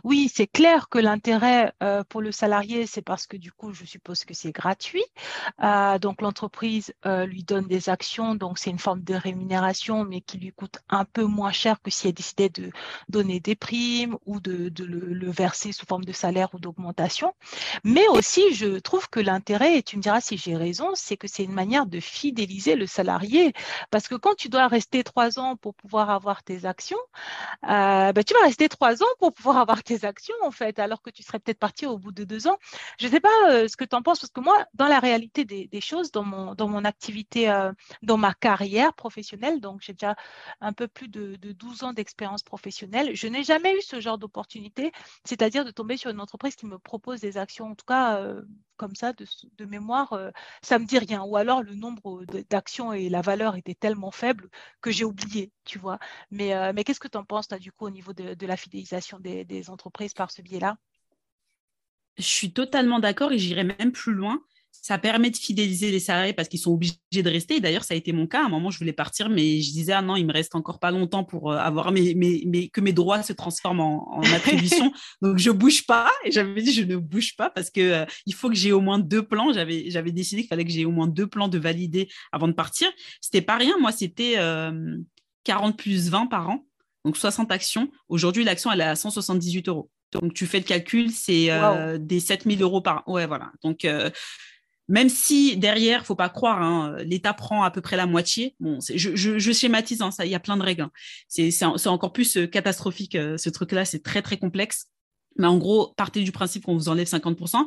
Oui, 0.04 0.30
c'est 0.32 0.46
clair 0.46 0.88
que 0.88 0.98
l'intérêt 0.98 1.72
euh, 1.82 2.04
pour 2.04 2.20
le 2.20 2.32
salarié, 2.32 2.86
c'est 2.86 3.02
parce 3.02 3.26
que 3.26 3.36
du 3.36 3.52
coup, 3.52 3.72
je 3.72 3.84
suppose 3.84 4.24
que 4.24 4.34
c'est 4.34 4.52
gratuit. 4.52 5.04
Euh, 5.62 5.98
donc, 5.98 6.22
l'entreprise 6.22 6.92
euh, 7.06 7.26
lui 7.26 7.42
donne 7.42 7.66
des 7.66 7.88
actions, 7.88 8.34
donc 8.34 8.58
c'est 8.58 8.70
une 8.70 8.78
forme 8.78 9.02
de 9.02 9.14
rémunération, 9.14 10.04
mais 10.04 10.20
qui 10.20 10.38
lui 10.38 10.52
coûte 10.52 10.78
un 10.88 11.04
peu 11.04 11.24
moins 11.24 11.52
cher 11.52 11.80
que 11.82 11.90
si 11.90 12.08
elle 12.08 12.14
décidait 12.14 12.48
de 12.48 12.70
donner 13.08 13.40
des 13.40 13.54
primes 13.54 14.16
ou 14.26 14.40
de, 14.40 14.72
le, 14.84 15.30
verser 15.30 15.72
sous 15.72 15.86
forme 15.86 16.04
de 16.04 16.12
salaire 16.12 16.48
ou 16.54 16.58
d'augmentation. 16.58 17.34
Mais 17.84 18.06
aussi, 18.08 18.54
je 18.54 18.78
trouve 18.78 19.08
que 19.08 19.20
l'intérêt, 19.20 19.78
et 19.78 19.82
tu 19.82 19.96
me 19.96 20.02
diras 20.02 20.20
si 20.20 20.36
j'ai 20.36 20.56
raison, 20.56 20.90
c'est 20.94 21.16
que 21.16 21.28
c'est 21.28 21.44
une 21.44 21.52
manière 21.52 21.86
de 21.86 22.00
fidéliser 22.00 22.76
le 22.76 22.86
salarié. 22.86 23.52
Parce 23.90 24.08
que 24.08 24.14
quand 24.14 24.34
tu 24.34 24.48
dois 24.48 24.68
rester 24.68 25.04
trois 25.04 25.38
ans 25.38 25.56
pour 25.56 25.74
pouvoir 25.74 26.10
avoir 26.10 26.42
tes 26.42 26.64
actions, 26.64 26.98
ben, 27.62 28.12
tu 28.26 28.34
vas 28.34 28.44
rester 28.44 28.68
trois 28.68 29.02
ans 29.02 29.12
pour 29.18 29.32
pouvoir 29.32 29.58
avoir 29.58 29.81
tes 29.82 30.04
actions, 30.04 30.34
en 30.42 30.50
fait, 30.50 30.78
alors 30.78 31.02
que 31.02 31.10
tu 31.10 31.22
serais 31.22 31.38
peut-être 31.38 31.58
parti 31.58 31.86
au 31.86 31.98
bout 31.98 32.12
de 32.12 32.24
deux 32.24 32.46
ans. 32.46 32.58
Je 32.98 33.06
ne 33.06 33.12
sais 33.12 33.20
pas 33.20 33.28
euh, 33.50 33.68
ce 33.68 33.76
que 33.76 33.84
tu 33.84 33.96
en 33.96 34.02
penses, 34.02 34.20
parce 34.20 34.32
que 34.32 34.40
moi, 34.40 34.66
dans 34.74 34.88
la 34.88 35.00
réalité 35.00 35.44
des, 35.44 35.80
choses, 35.80 36.10
dans 36.10 36.24
mon, 36.24 36.84
activité, 36.84 37.50
euh, 37.50 37.72
dans 38.02 38.16
ma 38.16 38.34
carrière 38.34 38.94
professionnelle, 38.94 39.60
donc 39.60 39.80
j'ai 39.82 39.92
déjà 39.92 40.16
un 40.60 40.72
peu 40.72 40.88
plus 40.88 41.08
de, 41.08 41.36
de 41.36 41.52
12 41.52 41.84
ans 41.84 41.92
d'expérience 41.92 42.42
professionnelle, 42.42 43.14
je 43.14 43.26
n'ai 43.26 43.44
jamais 43.44 43.76
eu 43.76 43.82
ce 43.82 44.00
genre 44.00 44.18
d'opportunité, 44.18 44.92
c'est-à-dire 45.24 45.64
de 45.64 45.70
tomber 45.70 45.96
sur 45.96 46.10
une 46.10 46.20
entreprise 46.20 46.56
qui 46.56 46.66
me 46.66 46.78
propose 46.78 47.20
des 47.20 47.36
actions, 47.38 47.70
en 47.70 47.74
tout 47.74 47.86
cas, 47.86 48.20
euh, 48.20 48.42
comme 48.76 48.94
ça, 48.94 49.12
de, 49.12 49.64
mémoire, 49.64 50.18
ça 50.62 50.78
ne 50.78 50.84
me 50.84 50.88
dit 50.88 50.98
rien. 50.98 51.22
Ou 51.22 51.36
alors 51.36 51.62
le 51.62 51.74
nombre 51.74 52.24
d'actions 52.50 52.92
et 52.92 53.08
la 53.08 53.22
valeur 53.22 53.56
étaient 53.56 53.74
tellement 53.74 54.10
faibles 54.10 54.48
que 54.80 54.90
j'ai 54.90 55.04
oublié, 55.04 55.52
tu 55.64 55.78
vois. 55.78 55.98
Mais, 56.30 56.72
mais 56.72 56.84
qu'est-ce 56.84 57.00
que 57.00 57.08
tu 57.08 57.18
en 57.18 57.24
penses, 57.24 57.50
as, 57.52 57.58
du 57.58 57.72
coup, 57.72 57.86
au 57.86 57.90
niveau 57.90 58.12
de, 58.12 58.46
la 58.46 58.56
fidélisation 58.56 59.18
des, 59.20 59.44
des 59.44 59.70
entreprises 59.70 60.14
par 60.14 60.30
ce 60.30 60.42
biais-là? 60.42 60.76
Je 62.18 62.22
suis 62.22 62.52
totalement 62.52 62.98
d'accord 62.98 63.32
et 63.32 63.38
j'irai 63.38 63.64
même 63.64 63.92
plus 63.92 64.12
loin 64.12 64.42
ça 64.82 64.98
permet 64.98 65.30
de 65.30 65.36
fidéliser 65.36 65.90
les 65.90 66.00
salariés 66.00 66.32
parce 66.32 66.48
qu'ils 66.48 66.58
sont 66.58 66.72
obligés 66.72 66.96
de 67.12 67.30
rester. 67.30 67.60
D'ailleurs, 67.60 67.84
ça 67.84 67.94
a 67.94 67.96
été 67.96 68.12
mon 68.12 68.26
cas. 68.26 68.42
À 68.42 68.46
un 68.46 68.48
moment, 68.48 68.70
je 68.70 68.78
voulais 68.78 68.92
partir, 68.92 69.28
mais 69.28 69.60
je 69.60 69.70
disais, 69.70 69.92
ah 69.92 70.02
non, 70.02 70.16
il 70.16 70.26
me 70.26 70.32
reste 70.32 70.54
encore 70.54 70.80
pas 70.80 70.90
longtemps 70.90 71.24
pour 71.24 71.52
euh, 71.52 71.56
avoir 71.56 71.92
mes, 71.92 72.14
mes, 72.14 72.68
que 72.68 72.80
mes 72.80 72.92
droits 72.92 73.22
se 73.22 73.32
transforment 73.32 73.80
en, 73.80 74.22
attribution. 74.34 74.92
Donc, 75.20 75.38
je 75.38 75.50
bouge 75.50 75.86
pas. 75.86 76.10
Et 76.24 76.32
j'avais 76.32 76.62
dit, 76.62 76.72
je 76.72 76.82
ne 76.82 76.96
bouge 76.96 77.36
pas 77.36 77.50
parce 77.50 77.70
que 77.70 77.80
euh, 77.80 78.06
il 78.26 78.34
faut 78.34 78.48
que 78.48 78.56
j'ai 78.56 78.72
au 78.72 78.80
moins 78.80 78.98
deux 78.98 79.22
plans. 79.22 79.52
J'avais, 79.52 79.90
j'avais 79.90 80.10
décidé 80.10 80.42
qu'il 80.42 80.48
fallait 80.48 80.64
que 80.64 80.72
j'ai 80.72 80.86
au 80.86 80.90
moins 80.90 81.06
deux 81.06 81.26
plans 81.26 81.48
de 81.48 81.58
valider 81.58 82.08
avant 82.32 82.48
de 82.48 82.54
partir. 82.54 82.90
C'était 83.20 83.42
pas 83.42 83.58
rien. 83.58 83.76
Moi, 83.78 83.92
c'était 83.92 84.34
40 84.34 84.38
euh, 84.38 85.76
plus 85.76 86.08
20 86.08 86.26
par 86.26 86.48
an. 86.48 86.66
Donc, 87.04 87.16
60 87.16 87.52
actions. 87.52 87.90
Aujourd'hui, 88.08 88.42
l'action, 88.42 88.72
elle 88.72 88.80
est 88.80 88.84
à 88.84 88.96
178 88.96 89.68
euros. 89.68 89.90
Donc, 90.12 90.34
tu 90.34 90.46
fais 90.46 90.58
le 90.58 90.64
calcul, 90.64 91.10
c'est 91.10 91.50
des 91.98 92.20
7000 92.20 92.62
euros 92.62 92.80
par 92.80 92.98
an. 93.06 93.12
Ouais, 93.12 93.26
voilà. 93.26 93.50
Donc, 93.62 93.86
même 94.92 95.08
si 95.08 95.56
derrière, 95.56 96.04
faut 96.04 96.14
pas 96.14 96.28
croire, 96.28 96.60
hein, 96.60 96.98
l'État 96.98 97.32
prend 97.32 97.62
à 97.62 97.70
peu 97.70 97.80
près 97.80 97.96
la 97.96 98.04
moitié. 98.04 98.54
Je, 98.94 99.52
schématise, 99.52 100.02
hein, 100.02 100.10
il 100.18 100.28
y 100.28 100.34
a 100.34 100.38
plein 100.38 100.58
de 100.58 100.62
règles. 100.62 100.82
Hein. 100.82 100.92
C'est 101.28 101.64
encore 101.86 102.12
plus 102.12 102.36
euh, 102.36 102.46
catastrophique 102.46 103.14
euh, 103.14 103.38
ce 103.38 103.48
truc-là, 103.48 103.86
c'est 103.86 104.02
très 104.02 104.20
très 104.20 104.36
complexe. 104.36 104.88
Mais 105.38 105.46
en 105.46 105.56
gros, 105.56 105.94
partez 105.96 106.22
du 106.22 106.30
principe 106.30 106.66
qu'on 106.66 106.76
vous 106.76 106.90
enlève 106.90 107.06
50%, 107.06 107.64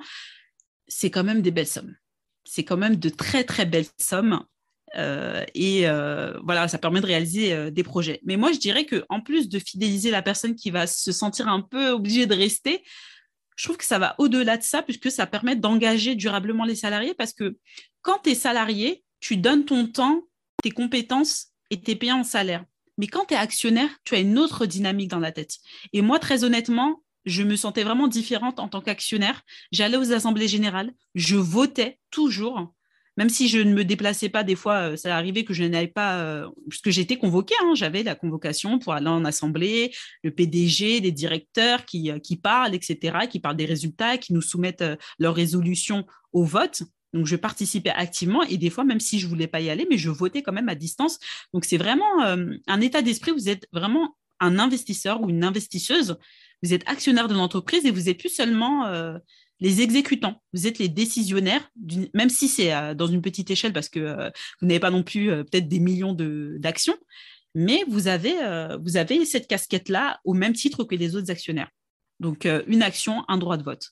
c'est 0.88 1.10
quand 1.10 1.24
même 1.24 1.42
des 1.42 1.50
belles 1.50 1.66
sommes. 1.66 1.96
C'est 2.44 2.64
quand 2.64 2.78
même 2.78 2.98
de 2.98 3.10
très 3.10 3.44
très 3.44 3.66
belles 3.66 3.88
sommes. 4.00 4.46
Euh, 4.96 5.44
et 5.56 5.88
voilà, 6.44 6.68
ça 6.68 6.78
permet 6.78 7.02
de 7.02 7.08
réaliser 7.08 7.72
des 7.72 7.84
projets. 7.84 8.22
Mais 8.24 8.38
moi, 8.38 8.52
je 8.52 8.60
dirais 8.60 8.86
que 8.86 9.04
en 9.10 9.20
plus 9.20 9.50
de 9.50 9.58
fidéliser 9.58 10.12
la 10.12 10.22
personne 10.22 10.54
qui 10.54 10.70
va 10.70 10.86
se 10.86 11.12
sentir 11.12 11.48
un 11.48 11.62
peu 11.62 11.90
obligée 11.90 12.28
de 12.28 12.36
rester, 12.36 12.84
je 13.56 13.64
trouve 13.64 13.78
que 13.78 13.86
ça 13.86 14.00
va 14.00 14.16
au-delà 14.18 14.58
de 14.58 14.64
ça, 14.64 14.82
puisque 14.82 15.12
ça 15.12 15.26
permet 15.26 15.56
d'engager 15.56 16.16
durablement 16.16 16.66
les 16.66 16.76
salariés, 16.76 17.14
parce 17.14 17.34
que 17.34 17.58
quand 18.02 18.20
tu 18.24 18.32
es 18.32 18.36
salarié, 18.36 19.04
tu 19.20 19.38
donnes 19.38 19.66
ton 19.66 19.88
temps, 19.88 20.22
tes 20.62 20.72
compétences 20.72 21.48
et 21.70 21.82
tu 21.82 21.92
es 21.92 21.96
payé 21.96 22.12
en 22.12 22.24
salaire. 22.24 22.66
Mais 22.98 23.08
quand 23.08 23.26
tu 23.26 23.34
es 23.34 23.38
actionnaire, 23.38 23.90
tu 24.04 24.16
as 24.16 24.20
une 24.20 24.38
autre 24.38 24.66
dynamique 24.66 25.10
dans 25.10 25.20
la 25.20 25.32
tête. 25.32 25.58
Et 25.94 26.02
moi, 26.02 26.20
très 26.20 26.44
honnêtement, 26.44 27.02
je 27.26 27.44
me 27.44 27.56
sentais 27.56 27.84
vraiment 27.84 28.08
différente 28.08 28.60
en 28.60 28.68
tant 28.68 28.82
qu'actionnaire. 28.82 29.42
J'allais 29.72 29.98
aux 29.98 30.14
assemblées 30.14 30.48
générales, 30.48 30.94
je 31.16 31.36
votais 31.36 32.00
toujours 32.12 32.74
même 33.18 33.30
si 33.30 33.48
je 33.48 33.60
ne 33.60 33.74
me 33.74 33.86
déplaçais 33.86 34.30
pas, 34.30 34.44
des 34.44 34.56
fois, 34.56 34.92
euh, 34.92 34.96
ça 34.98 35.16
arrivait 35.16 35.44
que 35.44 35.54
je 35.54 35.64
n'allais 35.64 35.88
pas, 35.88 36.20
euh, 36.20 36.48
puisque 36.70 36.90
j'étais 36.90 37.18
convoquée, 37.18 37.56
hein, 37.64 37.74
j'avais 37.76 38.04
la 38.04 38.16
convocation 38.16 38.80
pour 38.80 38.94
aller 38.94 39.08
en 39.08 39.24
assemblée, 39.26 39.94
le 40.24 40.32
PDG, 40.32 41.00
les 41.00 41.12
directeurs 41.12 41.86
qui, 41.86 42.12
euh, 42.12 42.20
qui 42.20 42.36
parlent, 42.36 42.76
etc., 42.76 43.28
qui 43.30 43.40
parlent 43.40 43.56
des 43.56 43.66
résultats, 43.66 44.18
qui 44.18 44.34
nous 44.34 44.42
soumettent 44.42 44.84
leurs 45.20 45.36
résolutions 45.36 46.06
au 46.34 46.44
vote. 46.44 46.84
Donc, 47.14 47.26
je 47.26 47.38
participais 47.38 47.92
activement 47.92 48.44
et 48.44 48.58
des 48.58 48.70
fois, 48.70 48.84
même 48.84 49.00
si 49.00 49.20
je 49.20 49.26
ne 49.26 49.30
voulais 49.30 49.48
pas 49.48 49.62
y 49.62 49.70
aller, 49.70 49.88
mais 49.90 49.98
je 49.98 50.10
votais 50.10 50.42
quand 50.42 50.52
même 50.52 50.68
à 50.68 50.76
distance. 50.76 51.18
Donc, 51.54 51.64
c'est 51.64 51.78
vraiment 51.78 52.20
un 52.20 52.82
état 52.82 53.02
d'esprit. 53.02 53.32
Vous 53.32 53.48
êtes 53.48 53.68
vraiment 53.72 54.18
un 54.42 54.60
investisseur 54.60 55.22
ou 55.22 55.30
une 55.30 55.46
investisseuse. 55.46 56.18
Vous 56.62 56.74
êtes 56.74 56.84
actionnaire 56.90 57.30
de 57.30 57.34
l'entreprise 57.34 57.86
et 57.86 57.92
vous 57.92 58.02
n'êtes 58.02 58.20
plus 58.20 58.36
seulement 58.36 58.86
les 59.60 59.82
exécutants, 59.82 60.42
vous 60.54 60.68
êtes 60.68 60.80
les 60.80 60.90
décisionnaires, 60.90 61.70
même 62.14 62.30
si 62.30 62.48
c'est 62.48 62.74
euh, 62.74 62.94
dans 62.94 63.08
une 63.08 63.22
petite 63.22 63.50
échelle 63.52 63.74
parce 63.74 63.90
que 63.90 64.00
euh, 64.00 64.30
vous 64.60 64.68
n'avez 64.68 64.80
pas 64.80 64.92
non 64.92 65.04
plus 65.04 65.32
euh, 65.32 65.44
peut-être 65.44 65.68
des 65.68 65.80
millions 65.80 66.14
d'actions, 66.14 66.98
mais 67.54 67.84
vous 67.88 68.08
avez, 68.10 68.36
vous 68.82 68.98
avez 68.98 69.24
cette 69.24 69.48
casquette-là 69.48 70.20
au 70.26 70.34
même 70.34 70.52
titre 70.52 70.84
que 70.84 70.94
les 70.94 71.16
autres 71.16 71.32
actionnaires. 71.32 71.70
Donc, 72.20 72.46
une 72.68 72.84
action, 72.84 73.24
un 73.30 73.38
droit 73.38 73.56
de 73.56 73.64
vote. 73.64 73.92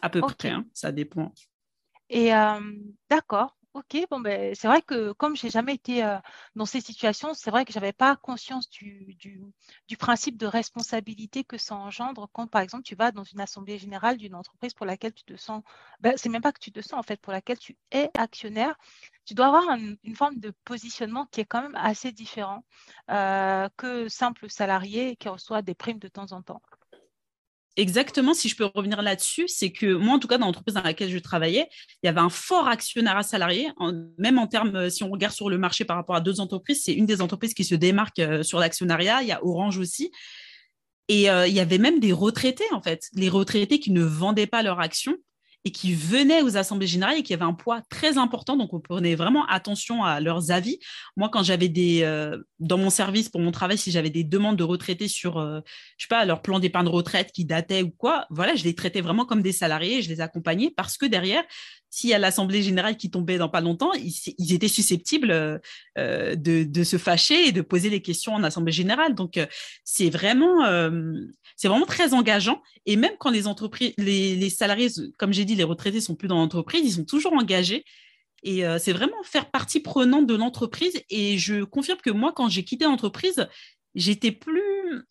À 0.00 0.10
peu 0.10 0.20
près, 0.20 0.48
hein, 0.48 0.64
ça 0.74 0.90
dépend. 0.90 1.32
Et 2.10 2.30
d'accord. 3.08 3.56
Ok, 3.74 3.96
bon, 4.10 4.20
ben, 4.20 4.54
c'est 4.54 4.68
vrai 4.68 4.82
que 4.82 5.12
comme 5.12 5.34
je 5.34 5.46
n'ai 5.46 5.50
jamais 5.50 5.74
été 5.74 6.04
euh, 6.04 6.18
dans 6.56 6.66
ces 6.66 6.82
situations, 6.82 7.32
c'est 7.32 7.50
vrai 7.50 7.64
que 7.64 7.72
je 7.72 7.78
n'avais 7.78 7.94
pas 7.94 8.16
conscience 8.16 8.68
du, 8.68 9.16
du, 9.88 9.96
principe 9.96 10.36
de 10.36 10.44
responsabilité 10.46 11.42
que 11.42 11.56
ça 11.56 11.74
engendre 11.74 12.28
quand, 12.32 12.46
par 12.48 12.60
exemple, 12.60 12.84
tu 12.84 12.94
vas 12.94 13.12
dans 13.12 13.24
une 13.24 13.40
assemblée 13.40 13.78
générale 13.78 14.18
d'une 14.18 14.34
entreprise 14.34 14.74
pour 14.74 14.84
laquelle 14.84 15.14
tu 15.14 15.24
te 15.24 15.36
sens, 15.36 15.62
ben, 16.00 16.12
c'est 16.18 16.28
même 16.28 16.42
pas 16.42 16.52
que 16.52 16.60
tu 16.60 16.70
te 16.70 16.82
sens, 16.82 16.98
en 16.98 17.02
fait, 17.02 17.18
pour 17.18 17.32
laquelle 17.32 17.58
tu 17.58 17.78
es 17.92 18.10
actionnaire, 18.14 18.76
tu 19.24 19.32
dois 19.32 19.46
avoir 19.46 19.64
une 20.02 20.16
forme 20.16 20.36
de 20.38 20.52
positionnement 20.64 21.24
qui 21.26 21.40
est 21.40 21.46
quand 21.46 21.62
même 21.62 21.76
assez 21.76 22.12
différent 22.12 22.64
euh, 23.10 23.70
que 23.78 24.06
simple 24.08 24.50
salarié 24.50 25.16
qui 25.16 25.30
reçoit 25.30 25.62
des 25.62 25.74
primes 25.74 25.98
de 25.98 26.08
temps 26.08 26.32
en 26.32 26.42
temps 26.42 26.60
exactement, 27.76 28.34
si 28.34 28.48
je 28.48 28.56
peux 28.56 28.64
revenir 28.64 29.02
là-dessus, 29.02 29.48
c'est 29.48 29.72
que 29.72 29.94
moi, 29.94 30.14
en 30.14 30.18
tout 30.18 30.28
cas, 30.28 30.38
dans 30.38 30.46
l'entreprise 30.46 30.74
dans 30.74 30.82
laquelle 30.82 31.10
je 31.10 31.18
travaillais, 31.18 31.68
il 32.02 32.06
y 32.06 32.08
avait 32.08 32.20
un 32.20 32.30
fort 32.30 32.68
actionnariat 32.68 33.22
salarié, 33.22 33.68
même 34.18 34.38
en 34.38 34.46
termes, 34.46 34.76
euh, 34.76 34.90
si 34.90 35.02
on 35.02 35.10
regarde 35.10 35.34
sur 35.34 35.48
le 35.48 35.58
marché 35.58 35.84
par 35.84 35.96
rapport 35.96 36.16
à 36.16 36.20
deux 36.20 36.40
entreprises, 36.40 36.82
c'est 36.84 36.92
une 36.92 37.06
des 37.06 37.22
entreprises 37.22 37.54
qui 37.54 37.64
se 37.64 37.74
démarque 37.74 38.18
euh, 38.18 38.42
sur 38.42 38.58
l'actionnariat. 38.58 39.22
Il 39.22 39.28
y 39.28 39.32
a 39.32 39.44
Orange 39.44 39.78
aussi. 39.78 40.10
Et 41.08 41.30
euh, 41.30 41.46
il 41.46 41.54
y 41.54 41.60
avait 41.60 41.78
même 41.78 42.00
des 42.00 42.12
retraités, 42.12 42.64
en 42.72 42.80
fait, 42.80 43.08
les 43.14 43.28
retraités 43.28 43.80
qui 43.80 43.90
ne 43.90 44.02
vendaient 44.02 44.46
pas 44.46 44.62
leurs 44.62 44.80
actions 44.80 45.16
et 45.64 45.70
qui 45.70 45.94
venaient 45.94 46.42
aux 46.42 46.56
assemblées 46.56 46.86
générales 46.86 47.18
et 47.18 47.22
qui 47.22 47.34
avaient 47.34 47.44
un 47.44 47.52
poids 47.52 47.82
très 47.88 48.18
important. 48.18 48.56
Donc, 48.56 48.72
on 48.72 48.80
prenait 48.80 49.14
vraiment 49.14 49.46
attention 49.46 50.04
à 50.04 50.20
leurs 50.20 50.50
avis. 50.50 50.78
Moi, 51.16 51.28
quand 51.28 51.42
j'avais 51.42 51.68
des, 51.68 52.02
euh, 52.02 52.38
dans 52.58 52.78
mon 52.78 52.90
service 52.90 53.28
pour 53.28 53.40
mon 53.40 53.52
travail, 53.52 53.78
si 53.78 53.90
j'avais 53.90 54.10
des 54.10 54.24
demandes 54.24 54.56
de 54.56 54.64
retraités 54.64 55.08
sur, 55.08 55.38
euh, 55.38 55.60
je 55.96 56.04
sais 56.04 56.08
pas, 56.08 56.24
leur 56.24 56.42
plan 56.42 56.58
d'épargne 56.58 56.88
retraite 56.88 57.30
qui 57.32 57.44
datait 57.44 57.82
ou 57.82 57.90
quoi, 57.90 58.26
voilà, 58.30 58.54
je 58.54 58.64
les 58.64 58.74
traitais 58.74 59.00
vraiment 59.00 59.24
comme 59.24 59.42
des 59.42 59.52
salariés 59.52 59.98
et 59.98 60.02
je 60.02 60.08
les 60.08 60.20
accompagnais 60.20 60.72
parce 60.76 60.96
que 60.96 61.06
derrière, 61.06 61.44
s'il 61.94 62.08
y 62.08 62.14
a 62.14 62.18
l'Assemblée 62.18 62.62
générale 62.62 62.96
qui 62.96 63.10
tombait 63.10 63.36
dans 63.36 63.50
pas 63.50 63.60
longtemps, 63.60 63.92
ils, 63.92 64.54
étaient 64.54 64.66
susceptibles 64.66 65.30
euh, 65.30 66.34
de, 66.36 66.64
de, 66.64 66.84
se 66.84 66.96
fâcher 66.96 67.48
et 67.48 67.52
de 67.52 67.60
poser 67.60 67.90
des 67.90 68.00
questions 68.00 68.34
en 68.34 68.42
Assemblée 68.42 68.72
générale. 68.72 69.14
Donc, 69.14 69.38
c'est 69.84 70.08
vraiment, 70.08 70.62
vraiment 71.62 71.84
très 71.86 72.14
engageant. 72.14 72.62
Et 72.86 72.96
même 72.96 73.12
quand 73.18 73.28
les 73.28 73.46
entreprises, 73.46 73.92
les, 73.98 74.48
salariés, 74.48 74.88
comme 75.18 75.34
j'ai 75.34 75.44
dit, 75.44 75.54
les 75.54 75.64
retraités 75.64 76.00
sont 76.00 76.14
plus 76.14 76.28
dans 76.28 76.38
l'entreprise, 76.38 76.80
ils 76.82 76.94
sont 76.94 77.04
toujours 77.04 77.34
engagés. 77.34 77.84
Et 78.42 78.66
euh, 78.66 78.78
c'est 78.78 78.92
vraiment 78.92 79.22
faire 79.22 79.50
partie 79.50 79.80
prenante 79.80 80.26
de 80.26 80.34
l'entreprise. 80.34 81.00
Et 81.10 81.38
je 81.38 81.62
confirme 81.62 81.98
que 81.98 82.10
moi, 82.10 82.32
quand 82.34 82.48
j'ai 82.48 82.64
quitté 82.64 82.86
l'entreprise, 82.86 83.46
j'étais 83.94 84.32
plus 84.32 84.62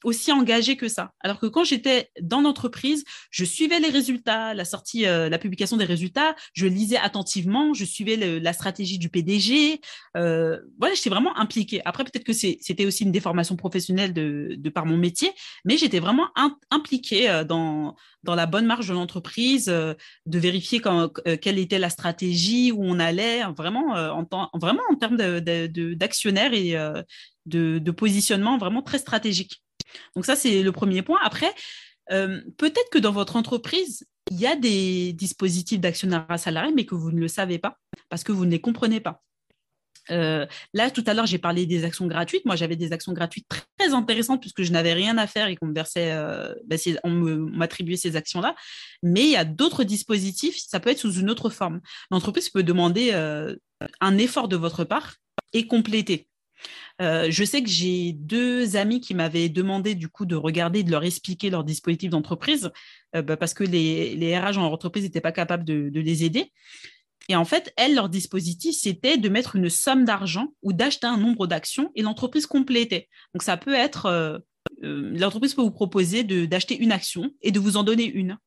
aussi 0.03 0.31
engagée 0.31 0.75
que 0.75 0.87
ça. 0.87 1.13
Alors 1.21 1.39
que 1.39 1.45
quand 1.45 1.63
j'étais 1.63 2.09
dans 2.21 2.41
l'entreprise, 2.41 3.03
je 3.29 3.45
suivais 3.45 3.79
les 3.79 3.89
résultats, 3.89 4.53
la 4.53 4.65
sortie, 4.65 5.05
euh, 5.05 5.29
la 5.29 5.37
publication 5.37 5.77
des 5.77 5.85
résultats, 5.85 6.35
je 6.53 6.67
lisais 6.67 6.97
attentivement, 6.97 7.73
je 7.73 7.85
suivais 7.85 8.39
la 8.39 8.53
stratégie 8.53 8.97
du 8.97 9.09
PDG. 9.09 9.81
Euh, 10.17 10.59
voilà, 10.79 10.95
j'étais 10.95 11.09
vraiment 11.09 11.37
impliquée. 11.37 11.81
Après, 11.85 12.03
peut-être 12.03 12.23
que 12.23 12.33
c'était 12.33 12.85
aussi 12.85 13.03
une 13.03 13.11
déformation 13.11 13.55
professionnelle 13.55 14.13
de, 14.13 14.69
par 14.69 14.85
mon 14.85 14.97
métier, 14.97 15.31
mais 15.65 15.77
j'étais 15.77 15.99
vraiment 15.99 16.27
impliquée 16.69 17.29
euh, 17.29 17.43
dans, 17.43 17.95
la 18.25 18.45
bonne 18.45 18.65
marge 18.65 18.87
de 18.87 18.93
l'entreprise, 18.93 19.65
de 19.65 20.39
vérifier 20.39 20.81
quelle 21.41 21.59
était 21.59 21.79
la 21.79 21.89
stratégie, 21.89 22.71
où 22.71 22.83
on 22.83 22.99
allait, 22.99 23.43
vraiment, 23.57 23.93
en, 23.93 24.57
vraiment 24.57 24.83
en 24.89 24.95
termes 24.95 25.17
d'actionnaire 25.17 26.53
et 26.53 26.77
de, 27.45 27.91
positionnement 27.91 28.57
vraiment 28.57 28.81
très 28.81 28.99
stratégique. 28.99 29.63
Donc 30.15 30.25
ça, 30.25 30.35
c'est 30.35 30.63
le 30.63 30.71
premier 30.71 31.01
point. 31.01 31.19
Après, 31.23 31.53
euh, 32.11 32.41
peut-être 32.57 32.89
que 32.91 32.99
dans 32.99 33.11
votre 33.11 33.35
entreprise, 33.35 34.05
il 34.29 34.39
y 34.39 34.47
a 34.47 34.55
des 34.55 35.13
dispositifs 35.13 35.79
d'actionnariat 35.79 36.37
salarié, 36.37 36.73
mais 36.75 36.85
que 36.85 36.95
vous 36.95 37.11
ne 37.11 37.19
le 37.19 37.27
savez 37.27 37.59
pas 37.59 37.77
parce 38.09 38.23
que 38.23 38.31
vous 38.31 38.45
ne 38.45 38.51
les 38.51 38.61
comprenez 38.61 38.99
pas. 38.99 39.21
Euh, 40.09 40.45
là, 40.73 40.89
tout 40.89 41.03
à 41.05 41.13
l'heure, 41.13 41.25
j'ai 41.25 41.37
parlé 41.37 41.65
des 41.65 41.83
actions 41.83 42.07
gratuites. 42.07 42.45
Moi, 42.45 42.55
j'avais 42.55 42.75
des 42.75 42.91
actions 42.91 43.13
gratuites 43.13 43.47
très 43.47 43.93
intéressantes 43.93 44.41
puisque 44.41 44.63
je 44.63 44.71
n'avais 44.71 44.93
rien 44.93 45.17
à 45.17 45.27
faire 45.27 45.47
et 45.47 45.55
qu'on 45.55 45.67
me 45.67 45.73
versait, 45.73 46.11
euh, 46.11 46.53
ben, 46.65 46.79
on 47.03 47.11
m'attribuait 47.11 47.97
ces 47.97 48.15
actions-là. 48.15 48.55
Mais 49.03 49.21
il 49.21 49.29
y 49.29 49.35
a 49.35 49.45
d'autres 49.45 49.83
dispositifs. 49.83 50.57
Ça 50.57 50.79
peut 50.79 50.89
être 50.89 50.99
sous 50.99 51.13
une 51.13 51.29
autre 51.29 51.49
forme. 51.49 51.81
L'entreprise 52.09 52.49
peut 52.49 52.63
demander 52.63 53.11
un 53.99 54.17
effort 54.17 54.47
de 54.47 54.57
votre 54.57 54.83
part 54.83 55.15
et 55.53 55.67
compléter. 55.67 56.27
Euh, 57.01 57.27
je 57.29 57.43
sais 57.43 57.63
que 57.63 57.69
j'ai 57.69 58.13
deux 58.13 58.75
amis 58.75 59.01
qui 59.01 59.15
m'avaient 59.15 59.49
demandé 59.49 59.95
du 59.95 60.07
coup 60.07 60.25
de 60.25 60.35
regarder, 60.35 60.83
de 60.83 60.91
leur 60.91 61.03
expliquer 61.03 61.49
leur 61.49 61.63
dispositif 61.63 62.11
d'entreprise, 62.11 62.71
euh, 63.15 63.23
bah, 63.23 63.37
parce 63.37 63.53
que 63.55 63.63
les, 63.63 64.15
les, 64.15 64.37
RH 64.37 64.57
en 64.57 64.65
entreprise 64.65 65.03
n'étaient 65.03 65.21
pas 65.21 65.31
capables 65.31 65.65
de, 65.65 65.89
de, 65.89 65.99
les 65.99 66.23
aider. 66.23 66.51
Et 67.27 67.35
en 67.35 67.45
fait, 67.45 67.73
elles, 67.75 67.95
leur 67.95 68.09
dispositif, 68.09 68.75
c'était 68.75 69.17
de 69.17 69.29
mettre 69.29 69.55
une 69.55 69.69
somme 69.69 70.05
d'argent 70.05 70.53
ou 70.61 70.73
d'acheter 70.73 71.07
un 71.07 71.17
nombre 71.17 71.47
d'actions 71.47 71.91
et 71.95 72.03
l'entreprise 72.03 72.45
complétait. 72.45 73.07
Donc 73.33 73.41
ça 73.41 73.57
peut 73.57 73.73
être, 73.73 74.05
euh, 74.05 74.37
l'entreprise 74.81 75.55
peut 75.55 75.61
vous 75.61 75.71
proposer 75.71 76.23
d'acheter 76.23 76.77
une 76.77 76.91
action 76.91 77.31
et 77.41 77.51
de 77.51 77.59
vous 77.59 77.77
en 77.77 77.83
donner 77.83 78.05
une. 78.05 78.37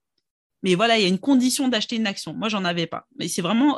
Mais 0.64 0.75
voilà, 0.75 0.99
il 0.99 1.02
y 1.02 1.04
a 1.04 1.09
une 1.09 1.18
condition 1.18 1.68
d'acheter 1.68 1.97
une 1.97 2.06
action. 2.06 2.33
Moi, 2.33 2.49
j'en 2.49 2.64
avais 2.64 2.87
pas. 2.87 3.06
Mais 3.18 3.28
c'est 3.28 3.42
vraiment 3.42 3.76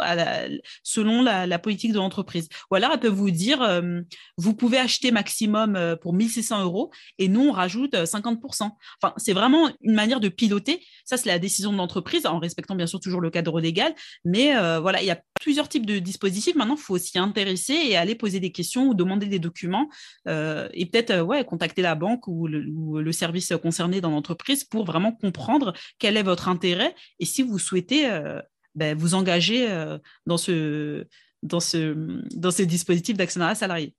selon 0.84 1.22
la, 1.22 1.58
politique 1.58 1.92
de 1.92 1.98
l'entreprise. 1.98 2.48
Ou 2.70 2.76
alors, 2.76 2.92
elle 2.92 3.00
peut 3.00 3.08
vous 3.08 3.32
dire, 3.32 3.60
euh, 3.60 4.00
vous 4.36 4.54
pouvez 4.54 4.78
acheter 4.78 5.10
maximum 5.10 5.74
euh, 5.74 5.96
pour 5.96 6.12
1600 6.12 6.62
euros 6.62 6.92
et 7.18 7.26
nous, 7.28 7.48
on 7.48 7.52
rajoute 7.52 7.94
50%. 7.94 8.36
Euh, 8.36 8.68
enfin, 9.02 9.14
c'est 9.16 9.32
vraiment 9.32 9.68
une 9.80 9.94
manière 9.94 10.20
de 10.20 10.28
piloter. 10.28 10.80
Ça, 11.04 11.16
c'est 11.16 11.28
la 11.28 11.40
décision 11.40 11.72
de 11.72 11.76
l'entreprise 11.76 12.24
en 12.24 12.38
respectant 12.38 12.76
bien 12.76 12.86
sûr 12.86 13.00
toujours 13.00 13.20
le 13.20 13.30
cadre 13.30 13.60
légal. 13.60 13.92
Mais 14.24 14.54
voilà, 14.78 15.02
il 15.02 15.06
y 15.06 15.10
a 15.10 15.20
plusieurs 15.40 15.68
types 15.68 15.86
de 15.86 15.98
dispositifs. 15.98 16.54
Maintenant, 16.54 16.76
il 16.76 16.82
faut 16.82 16.98
s'y 16.98 17.18
intéresser 17.18 17.74
et 17.74 17.96
aller 17.96 18.14
poser 18.14 18.38
des 18.38 18.52
questions 18.52 18.88
ou 18.88 18.94
demander 18.94 19.26
des 19.26 19.38
documents 19.38 19.88
et 20.26 20.86
peut-être 20.86 21.20
ouais, 21.20 21.44
contacter 21.44 21.82
la 21.82 21.94
banque 21.94 22.28
ou 22.28 22.46
le 22.46 23.12
service 23.12 23.52
concerné 23.62 24.00
dans 24.00 24.10
l'entreprise 24.10 24.64
pour 24.64 24.84
vraiment 24.84 25.12
comprendre 25.12 25.72
quel 25.98 26.16
est 26.16 26.22
votre 26.22 26.48
intérêt 26.48 26.75
et 27.18 27.24
si 27.24 27.42
vous 27.42 27.58
souhaitez 27.58 28.10
euh, 28.10 28.40
ben, 28.74 28.96
vous 28.96 29.14
engager 29.14 29.70
euh, 29.70 29.98
dans, 30.26 30.36
ce, 30.36 31.06
dans, 31.42 31.60
ce, 31.60 31.94
dans 32.34 32.50
ce 32.50 32.62
dispositif 32.62 33.16
d'actionnariat 33.16 33.54
salarié. 33.54 33.94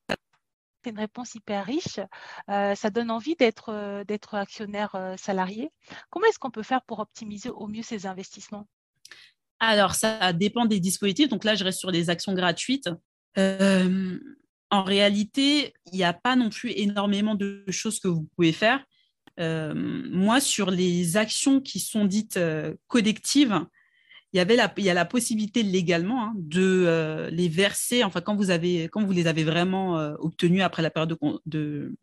C'est 0.84 0.92
une 0.92 1.00
réponse 1.00 1.36
hyper 1.36 1.66
riche. 1.66 2.00
Euh, 2.50 2.76
ça 2.76 2.90
donne 2.90 3.12
envie 3.12 3.36
d'être, 3.36 4.04
d'être 4.08 4.36
actionnaire 4.36 5.16
salarié. 5.18 5.72
Comment 6.10 6.28
est-ce 6.28 6.40
qu'on 6.40 6.52
peut 6.52 6.64
faire 6.64 6.82
pour 6.84 7.00
optimiser 7.00 7.50
au 7.50 7.68
mieux 7.68 7.84
ces 7.84 8.06
investissements? 8.06 8.68
Alors, 9.60 9.96
ça 9.96 10.34
dépend 10.34 10.66
des 10.66 10.80
dispositifs. 10.80 11.30
Donc 11.30 11.44
là, 11.44 11.56
je 11.56 11.64
reste 11.64 11.80
sur 11.80 11.92
les 11.92 12.10
actions 12.10 12.34
gratuites. 12.34 12.90
en 13.36 14.84
réalité, 14.84 15.74
il 15.92 15.98
n'y 15.98 16.04
a 16.04 16.14
pas 16.14 16.36
non 16.36 16.50
plus 16.50 16.72
énormément 16.72 17.36
de 17.36 17.66
choses 17.70 18.00
que 18.00 18.08
vous 18.08 18.28
pouvez 18.36 18.54
faire. 18.54 18.86
Euh, 19.40 19.74
moi, 19.76 20.40
sur 20.40 20.72
les 20.72 21.18
actions 21.18 21.62
qui 21.62 21.80
sont 21.80 22.06
dites 22.06 22.38
euh, 22.38 22.74
collectives, 22.88 23.66
il 24.34 24.38
y, 24.38 24.90
a 24.90 24.94
la 24.94 25.06
possibilité 25.06 25.64
légalement 25.64 26.26
hein, 26.26 26.34
de 26.36 26.84
euh, 26.86 27.30
les 27.30 27.48
verser, 27.48 28.04
enfin, 28.04 28.22
quand 28.22 28.36
vous, 28.36 28.52
avez, 28.52 28.84
quand 28.90 29.04
vous 29.04 29.12
les 29.12 29.26
avez 29.26 29.44
vraiment 29.44 29.96
obtenus 30.20 30.62
après 30.62 30.82
la 30.82 30.92
période 30.92 31.18
de, 31.46 31.96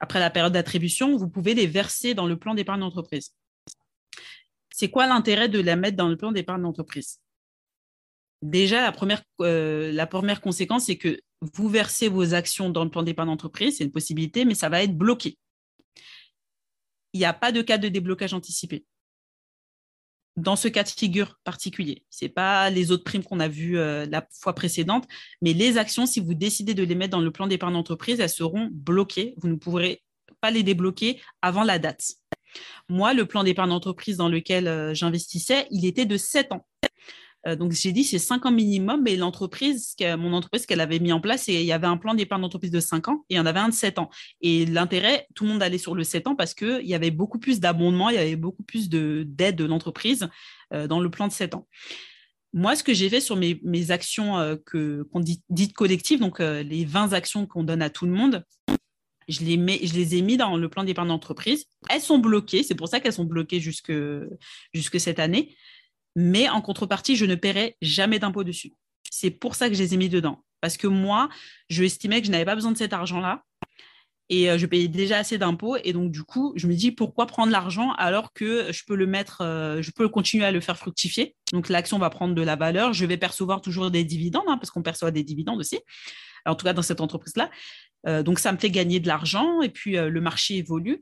après 0.00 0.20
la 0.20 0.30
période 0.30 0.52
d'attribution, 0.52 1.16
vous 1.16 1.28
pouvez 1.28 1.54
les 1.54 1.66
verser 1.66 2.14
dans 2.14 2.26
le 2.26 2.36
plan 2.36 2.54
d'épargne 2.54 2.80
d'entreprise. 2.80 3.34
C'est 4.70 4.90
quoi 4.90 5.06
l'intérêt 5.06 5.48
de 5.48 5.60
la 5.60 5.76
mettre 5.76 5.96
dans 5.96 6.08
le 6.08 6.16
plan 6.16 6.32
d'épargne 6.32 6.62
d'entreprise? 6.62 7.20
Déjà, 8.42 8.82
la 8.82 8.92
première, 8.92 9.22
la 9.38 10.06
première 10.06 10.40
conséquence, 10.40 10.86
c'est 10.86 10.98
que 10.98 11.20
vous 11.40 11.68
versez 11.68 12.08
vos 12.08 12.34
actions 12.34 12.68
dans 12.68 12.84
le 12.84 12.90
plan 12.90 13.04
d'épargne 13.04 13.28
d'entreprise, 13.28 13.78
c'est 13.78 13.84
une 13.84 13.92
possibilité, 13.92 14.44
mais 14.44 14.54
ça 14.54 14.68
va 14.68 14.82
être 14.82 14.96
bloqué 14.96 15.38
il 17.12 17.20
n'y 17.20 17.26
a 17.26 17.32
pas 17.32 17.52
de 17.52 17.62
cas 17.62 17.78
de 17.78 17.88
déblocage 17.88 18.34
anticipé. 18.34 18.84
Dans 20.36 20.54
ce 20.54 20.68
cas 20.68 20.84
de 20.84 20.88
figure 20.88 21.40
particulier, 21.42 22.04
ce 22.10 22.24
n'est 22.24 22.28
pas 22.28 22.70
les 22.70 22.92
autres 22.92 23.02
primes 23.02 23.24
qu'on 23.24 23.40
a 23.40 23.48
vues 23.48 23.76
euh, 23.76 24.06
la 24.06 24.24
fois 24.30 24.54
précédente, 24.54 25.08
mais 25.42 25.52
les 25.52 25.78
actions, 25.78 26.06
si 26.06 26.20
vous 26.20 26.34
décidez 26.34 26.74
de 26.74 26.84
les 26.84 26.94
mettre 26.94 27.10
dans 27.10 27.20
le 27.20 27.32
plan 27.32 27.48
d'épargne 27.48 27.72
d'entreprise, 27.72 28.20
elles 28.20 28.28
seront 28.28 28.68
bloquées. 28.70 29.34
Vous 29.38 29.48
ne 29.48 29.56
pourrez 29.56 30.04
pas 30.40 30.52
les 30.52 30.62
débloquer 30.62 31.20
avant 31.42 31.64
la 31.64 31.80
date. 31.80 32.12
Moi, 32.88 33.14
le 33.14 33.26
plan 33.26 33.42
d'épargne 33.42 33.70
d'entreprise 33.70 34.16
dans 34.16 34.28
lequel 34.28 34.68
euh, 34.68 34.94
j'investissais, 34.94 35.66
il 35.72 35.84
était 35.84 36.06
de 36.06 36.16
7 36.16 36.52
ans. 36.52 36.67
Euh, 37.48 37.56
donc 37.56 37.72
j'ai 37.72 37.92
dit 37.92 38.04
c'est 38.04 38.18
5 38.18 38.46
ans 38.46 38.52
minimum, 38.52 39.02
mais 39.02 39.16
l'entreprise, 39.16 39.96
mon 40.18 40.32
entreprise 40.32 40.66
qu'elle 40.66 40.80
avait 40.80 40.98
mis 40.98 41.12
en 41.12 41.20
place, 41.20 41.48
il 41.48 41.62
y 41.62 41.72
avait 41.72 41.86
un 41.86 41.96
plan 41.96 42.14
d'épargne 42.14 42.42
d'entreprise 42.42 42.70
de 42.70 42.80
5 42.80 43.08
ans 43.08 43.24
et 43.28 43.34
il 43.34 43.36
y 43.36 43.40
en 43.40 43.46
avait 43.46 43.60
un 43.60 43.68
de 43.68 43.74
7 43.74 43.98
ans. 43.98 44.10
Et 44.40 44.66
l'intérêt, 44.66 45.26
tout 45.34 45.44
le 45.44 45.50
monde 45.50 45.62
allait 45.62 45.78
sur 45.78 45.94
le 45.94 46.04
7 46.04 46.26
ans 46.26 46.36
parce 46.36 46.54
qu'il 46.54 46.86
y 46.86 46.94
avait 46.94 47.10
beaucoup 47.10 47.38
plus 47.38 47.60
d'abondement, 47.60 48.10
il 48.10 48.16
y 48.16 48.18
avait 48.18 48.36
beaucoup 48.36 48.62
plus 48.62 48.88
d'aide 48.88 49.56
de, 49.56 49.64
l'entreprise 49.64 50.28
euh, 50.72 50.86
dans 50.86 51.00
le 51.00 51.10
plan 51.10 51.26
de 51.28 51.32
7 51.32 51.54
ans. 51.54 51.66
Moi, 52.54 52.76
ce 52.76 52.82
que 52.82 52.94
j'ai 52.94 53.10
fait 53.10 53.20
sur 53.20 53.36
mes, 53.36 53.90
actions 53.90 54.38
euh, 54.38 54.56
dites 55.50 55.74
collectives, 55.74 56.20
donc 56.20 56.38
les 56.40 56.84
20 56.84 57.12
actions 57.12 57.46
qu'on 57.46 57.62
donne 57.62 57.82
à 57.82 57.90
tout 57.90 58.06
le 58.06 58.12
monde, 58.12 58.44
je 59.28 59.44
les, 59.44 60.14
ai 60.16 60.22
mis 60.22 60.38
dans 60.38 60.56
le 60.56 60.68
plan 60.70 60.82
d'épargne 60.82 61.08
d'entreprise. 61.08 61.66
Elles 61.90 62.00
sont 62.00 62.18
bloquées, 62.18 62.62
c'est 62.62 62.74
pour 62.74 62.88
ça 62.88 63.00
qu'elles 63.00 63.12
sont 63.12 63.24
bloquées 63.26 63.60
jusque 63.60 63.92
cette 64.98 65.18
année 65.18 65.54
mais 66.18 66.48
en 66.48 66.60
contrepartie, 66.60 67.14
je 67.14 67.24
ne 67.26 67.36
paierai 67.36 67.76
jamais 67.80 68.18
d'impôt 68.18 68.42
dessus. 68.42 68.72
C'est 69.08 69.30
pour 69.30 69.54
ça 69.54 69.68
que 69.68 69.76
je 69.76 69.82
les 69.84 69.94
ai 69.94 69.96
mis 69.96 70.08
dedans. 70.08 70.42
Parce 70.60 70.76
que 70.76 70.88
moi, 70.88 71.28
je 71.70 71.84
estimais 71.84 72.20
que 72.20 72.26
je 72.26 72.32
n'avais 72.32 72.44
pas 72.44 72.56
besoin 72.56 72.72
de 72.72 72.76
cet 72.76 72.92
argent-là 72.92 73.44
et 74.28 74.50
euh, 74.50 74.58
je 74.58 74.66
payais 74.66 74.88
déjà 74.88 75.18
assez 75.18 75.38
d'impôts. 75.38 75.76
Et 75.84 75.92
donc, 75.92 76.10
du 76.10 76.24
coup, 76.24 76.54
je 76.56 76.66
me 76.66 76.74
dis 76.74 76.90
pourquoi 76.90 77.26
prendre 77.26 77.52
l'argent 77.52 77.92
alors 77.92 78.32
que 78.32 78.72
je 78.72 78.82
peux 78.84 78.96
le 78.96 79.06
mettre, 79.06 79.42
euh, 79.42 79.80
je 79.80 79.92
peux 79.92 80.08
continuer 80.08 80.44
à 80.44 80.50
le 80.50 80.60
faire 80.60 80.76
fructifier? 80.76 81.36
Donc, 81.52 81.68
l'action 81.68 82.00
va 82.00 82.10
prendre 82.10 82.34
de 82.34 82.42
la 82.42 82.56
valeur. 82.56 82.92
Je 82.92 83.06
vais 83.06 83.16
percevoir 83.16 83.60
toujours 83.60 83.92
des 83.92 84.02
dividendes 84.02 84.46
hein, 84.48 84.58
parce 84.58 84.72
qu'on 84.72 84.82
perçoit 84.82 85.12
des 85.12 85.22
dividendes 85.22 85.60
aussi. 85.60 85.78
en 86.46 86.56
tout 86.56 86.64
cas, 86.64 86.72
dans 86.72 86.82
cette 86.82 87.00
entreprise-là. 87.00 87.48
Euh, 88.08 88.24
donc, 88.24 88.40
ça 88.40 88.50
me 88.50 88.58
fait 88.58 88.70
gagner 88.72 88.98
de 88.98 89.06
l'argent 89.06 89.62
et 89.62 89.68
puis 89.68 89.92
le 89.92 90.20
marché 90.20 90.56
évolue. 90.56 91.00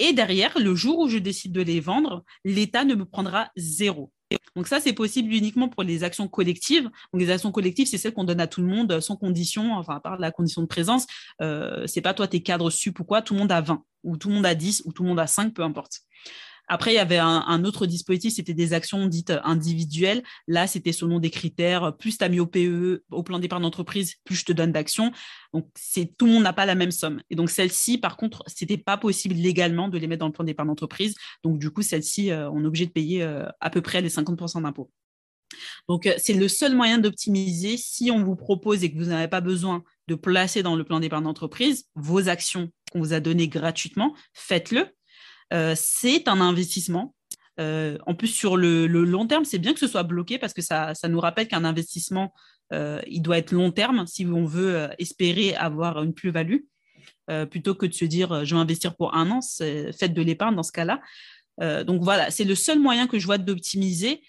Et 0.00 0.12
derrière, 0.12 0.58
le 0.58 0.74
jour 0.74 0.98
où 0.98 1.08
je 1.08 1.18
décide 1.18 1.52
de 1.52 1.62
les 1.62 1.78
vendre, 1.78 2.24
l'État 2.44 2.84
ne 2.84 2.96
me 2.96 3.04
prendra 3.04 3.50
zéro. 3.56 4.12
Donc 4.54 4.66
ça, 4.66 4.80
c'est 4.80 4.92
possible 4.92 5.32
uniquement 5.32 5.68
pour 5.68 5.82
les 5.82 6.02
actions 6.02 6.28
collectives. 6.28 6.84
Donc 6.84 7.20
les 7.20 7.30
actions 7.30 7.52
collectives, 7.52 7.86
c'est 7.86 7.98
celles 7.98 8.14
qu'on 8.14 8.24
donne 8.24 8.40
à 8.40 8.46
tout 8.46 8.60
le 8.60 8.66
monde 8.66 9.00
sans 9.00 9.16
condition, 9.16 9.74
enfin 9.74 9.96
à 9.96 10.00
part 10.00 10.18
la 10.18 10.30
condition 10.30 10.62
de 10.62 10.66
présence. 10.66 11.06
Euh, 11.42 11.86
c'est 11.86 12.00
pas 12.00 12.14
toi, 12.14 12.26
tes 12.26 12.42
cadres 12.42 12.70
sup 12.70 12.98
ou 13.00 13.04
quoi, 13.04 13.22
tout 13.22 13.34
le 13.34 13.40
monde 13.40 13.52
a 13.52 13.60
20, 13.60 13.84
ou 14.04 14.16
tout 14.16 14.28
le 14.28 14.34
monde 14.34 14.46
a 14.46 14.54
10, 14.54 14.82
ou 14.86 14.92
tout 14.92 15.02
le 15.02 15.10
monde 15.10 15.20
a 15.20 15.26
5, 15.26 15.54
peu 15.54 15.62
importe. 15.62 16.00
Après, 16.68 16.92
il 16.92 16.96
y 16.96 16.98
avait 16.98 17.18
un, 17.18 17.64
autre 17.64 17.86
dispositif, 17.86 18.34
c'était 18.34 18.54
des 18.54 18.72
actions 18.72 19.06
dites 19.06 19.32
individuelles. 19.44 20.22
Là, 20.48 20.66
c'était 20.66 20.92
selon 20.92 21.20
des 21.20 21.30
critères. 21.30 21.96
Plus 21.96 22.18
tu 22.18 22.24
as 22.24 22.28
mis 22.28 22.40
au 22.40 22.46
PE, 22.46 23.04
au 23.10 23.22
plan 23.22 23.38
d'épargne 23.38 23.62
d'entreprise, 23.62 24.14
plus 24.24 24.36
je 24.36 24.44
te 24.44 24.52
donne 24.52 24.72
d'actions. 24.72 25.12
Donc, 25.52 25.68
c'est 25.76 26.16
tout 26.16 26.26
le 26.26 26.32
monde 26.32 26.42
n'a 26.42 26.52
pas 26.52 26.66
la 26.66 26.74
même 26.74 26.90
somme. 26.90 27.22
Et 27.30 27.36
donc, 27.36 27.50
celle-ci, 27.50 27.98
par 27.98 28.16
contre, 28.16 28.42
c'était 28.46 28.78
pas 28.78 28.96
possible 28.96 29.34
légalement 29.34 29.88
de 29.88 29.98
les 29.98 30.06
mettre 30.06 30.20
dans 30.20 30.26
le 30.26 30.32
plan 30.32 30.44
d'épargne 30.44 30.68
d'entreprise. 30.68 31.14
Donc, 31.44 31.58
du 31.58 31.70
coup, 31.70 31.82
celle-ci, 31.82 32.30
euh, 32.30 32.50
on 32.50 32.64
est 32.64 32.66
obligé 32.66 32.86
de 32.86 32.92
payer 32.92 33.22
euh, 33.22 33.46
à 33.60 33.70
peu 33.70 33.80
près 33.80 34.00
les 34.00 34.10
50% 34.10 34.62
d'impôts. 34.62 34.90
Donc, 35.88 36.06
euh, 36.06 36.14
c'est 36.18 36.34
le 36.34 36.48
seul 36.48 36.74
moyen 36.74 36.98
d'optimiser. 36.98 37.76
Si 37.76 38.10
on 38.10 38.24
vous 38.24 38.36
propose 38.36 38.82
et 38.84 38.92
que 38.92 38.98
vous 38.98 39.06
n'avez 39.06 39.28
pas 39.28 39.40
besoin 39.40 39.84
de 40.08 40.14
placer 40.14 40.62
dans 40.62 40.76
le 40.76 40.84
plan 40.84 41.00
d'épargne 41.00 41.24
d'entreprise 41.24 41.86
vos 41.94 42.28
actions 42.28 42.70
qu'on 42.92 43.00
vous 43.00 43.12
a 43.12 43.20
données 43.20 43.48
gratuitement, 43.48 44.14
faites-le. 44.32 44.86
Euh, 45.52 45.74
c'est 45.76 46.28
un 46.28 46.40
investissement. 46.40 47.14
Euh, 47.58 47.96
en 48.06 48.14
plus, 48.14 48.28
sur 48.28 48.56
le, 48.56 48.86
long 48.86 49.26
terme, 49.26 49.44
c'est 49.44 49.58
bien 49.58 49.72
que 49.72 49.80
ce 49.80 49.86
soit 49.86 50.02
bloqué 50.02 50.38
parce 50.38 50.52
que 50.52 50.62
ça, 50.62 50.92
nous 51.08 51.20
rappelle 51.20 51.48
qu'un 51.48 51.64
investissement, 51.64 52.34
euh, 52.72 53.00
il 53.06 53.22
doit 53.22 53.38
être 53.38 53.52
long 53.52 53.70
terme 53.70 54.06
si 54.06 54.26
on 54.26 54.44
veut 54.44 54.88
espérer 54.98 55.54
avoir 55.54 56.02
une 56.02 56.14
plus-value, 56.14 56.60
plutôt 57.50 57.74
que 57.74 57.86
de 57.86 57.92
se 57.92 58.04
dire 58.04 58.44
je 58.44 58.54
vais 58.54 58.60
investir 58.60 58.94
pour 58.94 59.14
un 59.14 59.30
an, 59.30 59.40
faites 59.40 60.14
de 60.14 60.22
l'épargne 60.22 60.54
dans 60.54 60.62
ce 60.62 60.72
cas-là. 60.72 61.00
donc 61.84 62.02
voilà, 62.02 62.30
c'est 62.30 62.44
le 62.44 62.54
seul 62.54 62.78
moyen 62.78 63.06
que 63.06 63.18
je 63.18 63.26
vois 63.26 63.38
d'optimiser. 63.38 64.22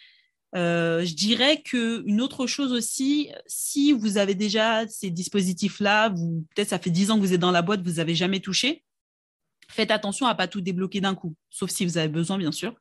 je 0.53 1.13
dirais 1.13 1.61
qu'une 1.61 2.21
autre 2.21 2.47
chose 2.47 2.71
aussi, 2.71 3.31
si 3.45 3.91
vous 3.91 4.17
avez 4.17 4.35
déjà 4.35 4.87
ces 4.87 5.09
dispositifs-là, 5.09 6.11
peut-être 6.55 6.69
ça 6.69 6.79
fait 6.79 6.91
10 6.91 7.11
ans 7.11 7.15
que 7.15 7.21
vous 7.21 7.33
êtes 7.33 7.41
dans 7.41 7.51
la 7.51 7.61
boîte, 7.61 7.81
vous 7.81 7.95
n'avez 7.95 8.15
jamais 8.15 8.39
touché, 8.39 8.83
faites 9.69 9.91
attention 9.91 10.27
à 10.27 10.35
pas 10.35 10.47
tout 10.47 10.61
débloquer 10.61 11.01
d'un 11.01 11.15
coup, 11.15 11.35
sauf 11.49 11.69
si 11.69 11.85
vous 11.85 11.97
avez 11.97 12.07
besoin, 12.07 12.37
bien 12.37 12.51
sûr, 12.51 12.75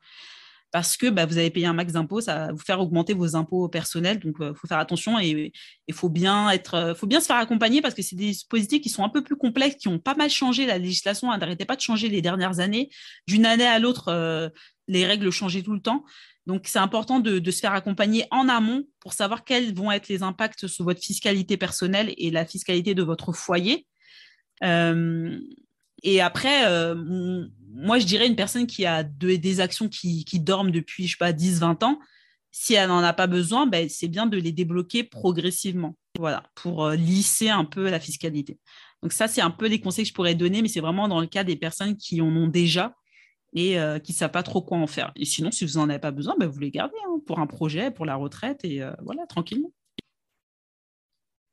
parce 0.72 0.96
que 0.96 1.09
bah, 1.09 1.27
vous 1.27 1.38
avez 1.38 1.51
payé 1.51 1.66
un 1.66 1.72
max 1.72 1.92
d'impôts, 1.92 2.20
ça 2.20 2.35
va 2.35 2.53
vous 2.53 2.59
faire 2.59 2.81
augmenter 2.81 3.14
vos 3.14 3.37
impôts 3.37 3.68
personnels, 3.68 4.18
donc 4.18 4.37
il 4.40 4.46
euh, 4.46 4.55
faut 4.55 4.66
faire 4.66 4.79
attention 4.79 5.18
et 5.18 5.53
il 5.87 5.94
faut 5.94 6.09
bien 6.09 6.51
euh, 6.75 6.94
faut 6.94 7.07
bien 7.07 7.20
se 7.20 7.27
faire 7.27 7.37
accompagner 7.37 7.81
parce 7.81 7.94
que 7.94 8.03
c'est 8.03 8.16
des 8.16 8.27
dispositifs 8.27 8.83
qui 8.83 8.90
sont 8.90 9.05
un 9.05 9.09
peu 9.09 9.22
plus 9.22 9.37
complexes, 9.37 9.77
qui 9.77 9.88
ont 9.88 9.99
pas 9.99 10.14
mal 10.14 10.29
changé. 10.29 10.66
La 10.66 10.79
législation 10.79 11.29
n'arrêtait 11.29 11.64
pas 11.64 11.77
de 11.77 11.81
changer 11.81 12.09
les 12.09 12.20
dernières 12.20 12.59
années. 12.61 12.90
D'une 13.27 13.46
année 13.46 13.66
à 13.66 13.79
l'autre, 13.79 14.09
euh, 14.09 14.49
les 14.88 15.07
règles 15.07 15.31
changeaient 15.31 15.62
tout 15.62 15.72
le 15.72 15.81
temps. 15.81 16.05
Donc, 16.46 16.66
c'est 16.66 16.79
important 16.79 17.18
de, 17.18 17.51
se 17.51 17.59
faire 17.59 17.72
accompagner 17.72 18.27
en 18.31 18.49
amont 18.49 18.85
pour 19.01 19.14
savoir 19.14 19.44
quels 19.44 19.75
vont 19.75 19.90
être 19.90 20.09
les 20.09 20.22
impacts 20.22 20.68
sur 20.68 20.85
votre 20.85 21.01
fiscalité 21.01 21.57
personnelle 21.57 22.14
et 22.18 22.31
la 22.31 22.46
fiscalité 22.46 22.94
de 22.94 23.03
votre 23.03 23.33
foyer. 23.33 23.87
Et 26.02 26.20
après, 26.20 26.66
euh, 26.66 26.94
moi, 27.74 27.98
je 27.98 28.06
dirais 28.06 28.26
une 28.26 28.37
personne 28.37 28.66
qui 28.66 28.87
a 28.87 29.02
des 29.02 29.61
actions 29.61 29.88
qui, 29.88 30.24
dorment 30.40 30.70
depuis, 30.70 31.06
je 31.06 31.12
sais 31.12 31.18
pas, 31.18 31.32
10, 31.32 31.61
20 31.61 31.82
ans, 31.82 31.98
si 32.50 32.74
elle 32.74 32.88
n'en 32.88 33.02
a 33.02 33.12
pas 33.12 33.26
besoin, 33.26 33.66
ben, 33.66 33.88
c'est 33.88 34.09
bien 34.09 34.26
de 34.26 34.38
les 34.38 34.52
débloquer 34.52 35.04
progressivement, 35.04 35.96
voilà, 36.18 36.44
pour 36.54 36.85
euh, 36.85 36.96
lisser 36.96 37.50
un 37.50 37.64
peu 37.64 37.90
la 37.90 38.00
fiscalité. 38.00 38.59
Donc 39.02 39.12
ça, 39.12 39.28
c'est 39.28 39.42
un 39.42 39.50
peu 39.50 39.66
les 39.66 39.80
conseils 39.80 40.04
que 40.04 40.09
je 40.09 40.14
pourrais 40.14 40.35
donner, 40.35 40.62
mais 40.62 40.68
c'est 40.68 40.80
vraiment 40.80 41.06
dans 41.06 41.20
le 41.20 41.26
cas 41.26 41.44
des 41.44 41.56
personnes 41.56 41.96
qui 41.96 42.22
en 42.22 42.35
ont 42.35 42.48
déjà 42.48 42.94
et 43.52 43.78
euh, 43.78 43.98
qui 43.98 44.12
ne 44.12 44.16
savent 44.16 44.30
pas 44.30 44.42
trop 44.42 44.62
quoi 44.62 44.78
en 44.78 44.87
faire. 44.87 45.12
Et 45.16 45.26
sinon, 45.26 45.50
si 45.50 45.66
vous 45.66 45.78
n'en 45.78 45.88
avez 45.90 45.98
pas 45.98 46.11
besoin, 46.12 46.35
bah, 46.38 46.46
vous 46.46 46.59
les 46.59 46.70
gardez 46.70 46.96
hein, 47.06 47.20
pour 47.26 47.40
un 47.40 47.46
projet, 47.46 47.90
pour 47.90 48.06
la 48.06 48.16
retraite, 48.16 48.64
et 48.64 48.82
voilà, 49.02 49.26
tranquillement. 49.26 49.70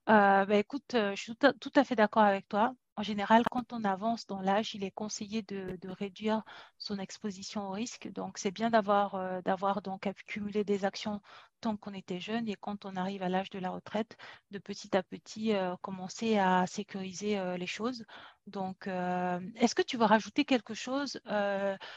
Bah, 0.07 0.45
écoute, 0.51 0.91
je 0.93 1.15
suis 1.15 1.33
tout 1.35 1.71
à 1.75 1.83
fait 1.83 1.95
d'accord 1.95 2.23
avec 2.23 2.47
toi. 2.47 2.73
En 2.95 3.01
général, 3.03 3.43
quand 3.49 3.73
on 3.73 3.83
avance 3.83 4.27
dans 4.27 4.39
l'âge, 4.41 4.75
il 4.75 4.83
est 4.83 4.91
conseillé 4.91 5.41
de, 5.41 5.77
réduire 5.89 6.43
son 6.77 6.99
exposition 6.99 7.67
au 7.69 7.71
risque. 7.71 8.07
Donc, 8.11 8.37
c'est 8.37 8.51
bien 8.51 8.69
d'avoir 8.69 9.15
euh, 9.15 9.41
d'avoir 9.41 9.81
donc 9.81 10.05
accumulé 10.05 10.63
des 10.63 10.85
actions 10.85 11.21
tant 11.61 11.77
qu'on 11.77 11.93
était 11.93 12.19
jeune 12.19 12.47
et 12.49 12.55
quand 12.55 12.85
on 12.85 12.95
arrive 12.95 13.23
à 13.23 13.29
l'âge 13.29 13.49
de 13.49 13.57
la 13.57 13.71
retraite, 13.71 14.17
de 14.51 14.59
petit 14.59 14.95
à 14.95 15.01
petit 15.01 15.53
euh, 15.53 15.75
commencer 15.81 16.37
à 16.37 16.67
sécuriser 16.67 17.39
euh, 17.39 17.57
les 17.57 17.67
choses. 17.67 18.05
Donc, 18.47 18.87
est-ce 18.87 19.73
que 19.73 19.81
tu 19.81 19.97
veux 19.97 20.05
rajouter 20.05 20.43
quelque 20.43 20.73
chose 20.73 21.21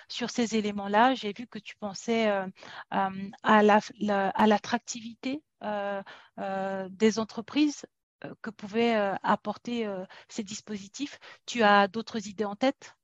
sur 0.09 0.31
ces 0.31 0.57
éléments-là? 0.57 1.15
J'ai 1.15 1.33
vu 1.33 1.49
que 1.49 1.59
tu 1.59 1.75
pensais 1.77 2.29
à 2.91 3.63
l'attractivité 4.47 5.43
des 6.89 7.19
entreprises 7.19 7.85
euh, 7.85 7.96
que 8.43 8.51
pouvaient 8.51 8.97
euh, 8.97 9.15
apporter 9.23 9.87
euh, 9.87 10.05
ces 10.29 10.43
dispositifs. 10.43 11.19
Tu 11.47 11.63
as 11.63 11.89
d'autres 11.89 12.29
idées 12.29 12.45
en 12.45 12.57
tête? 12.57 12.97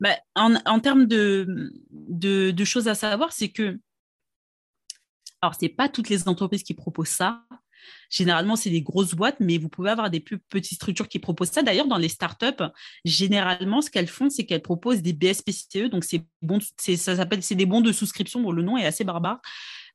Bah, 0.00 0.16
en, 0.34 0.80
termes 0.80 1.06
de, 1.06 1.72
de, 1.90 2.64
choses 2.64 2.88
à 2.88 2.94
savoir, 2.94 3.32
c'est 3.32 3.50
que, 3.50 3.78
alors, 5.40 5.54
ce 5.54 5.60
n'est 5.62 5.68
pas 5.70 5.88
toutes 5.88 6.08
les 6.08 6.28
entreprises 6.28 6.62
qui 6.62 6.74
proposent 6.74 7.08
ça. 7.08 7.44
Généralement, 8.10 8.56
c'est 8.56 8.70
des 8.70 8.82
grosses 8.82 9.14
boîtes, 9.14 9.40
mais 9.40 9.58
vous 9.58 9.68
pouvez 9.68 9.90
avoir 9.90 10.10
des 10.10 10.20
plus 10.20 10.38
petites 10.38 10.76
structures 10.76 11.08
qui 11.08 11.18
proposent 11.18 11.50
ça. 11.50 11.62
D'ailleurs, 11.62 11.86
dans 11.86 11.98
les 11.98 12.08
startups, 12.08 12.64
généralement, 13.04 13.82
ce 13.82 13.90
qu'elles 13.90 14.08
font, 14.08 14.30
c'est 14.30 14.46
qu'elles 14.46 14.62
proposent 14.62 15.02
des 15.02 15.12
BSPCE. 15.12 15.90
Donc, 15.90 16.04
c'est 16.04 16.26
bon, 16.42 16.58
ça 16.78 17.16
s'appelle, 17.16 17.42
c'est 17.42 17.54
des 17.54 17.66
bons 17.66 17.82
de 17.82 17.92
souscription. 17.92 18.40
Bon, 18.40 18.52
le 18.52 18.62
nom 18.62 18.76
est 18.76 18.86
assez 18.86 19.04
barbare, 19.04 19.40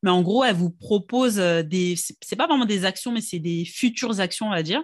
mais 0.02 0.10
en 0.10 0.22
gros, 0.22 0.44
elle 0.44 0.56
vous 0.56 0.70
propose 0.70 1.38
euh, 1.38 1.62
des, 1.62 1.94
c'est 1.96 2.36
pas 2.36 2.46
vraiment 2.46 2.64
des 2.64 2.84
actions, 2.84 3.12
mais 3.12 3.20
c'est 3.20 3.38
des 3.38 3.64
futures 3.64 4.20
actions, 4.20 4.46
on 4.46 4.50
va 4.50 4.62
dire, 4.62 4.82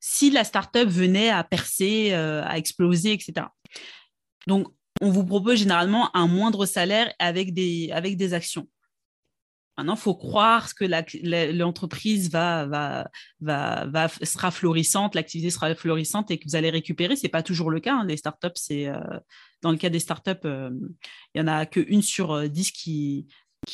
si 0.00 0.30
la 0.30 0.44
startup 0.44 0.88
venait 0.88 1.28
à 1.28 1.44
percer, 1.44 2.12
euh, 2.12 2.42
à 2.44 2.56
exploser, 2.56 3.12
etc. 3.12 3.46
Donc, 4.46 4.68
on 5.02 5.10
vous 5.10 5.24
propose 5.24 5.58
généralement 5.58 6.14
un 6.16 6.26
moindre 6.26 6.64
salaire 6.66 7.12
avec 7.18 7.52
des, 7.52 7.90
avec 7.92 8.16
des 8.16 8.32
actions. 8.34 8.66
Maintenant, 9.76 9.94
il 9.94 10.00
faut 10.00 10.14
croire 10.14 10.74
que 10.74 10.84
l'entreprise 11.52 12.30
va, 12.30 12.66
va, 12.66 13.08
va, 13.40 13.86
va, 13.86 14.08
sera 14.08 14.50
florissante, 14.50 15.14
l'activité 15.14 15.48
sera 15.48 15.74
florissante 15.74 16.30
et 16.30 16.38
que 16.38 16.44
vous 16.46 16.56
allez 16.56 16.68
récupérer. 16.68 17.16
Ce 17.16 17.22
n'est 17.22 17.30
pas 17.30 17.42
toujours 17.42 17.70
le 17.70 17.80
cas. 17.80 17.94
Hein. 17.94 18.04
Les 18.04 18.18
startups, 18.18 18.48
euh, 18.72 19.00
dans 19.62 19.70
le 19.70 19.78
cas 19.78 19.88
des 19.88 20.00
startups, 20.00 20.44
il 20.44 20.90
n'y 21.34 21.40
en 21.40 21.46
a 21.46 21.64
qu'une 21.64 22.02
sur 22.02 22.48
dix 22.48 22.72
qui, 22.72 23.26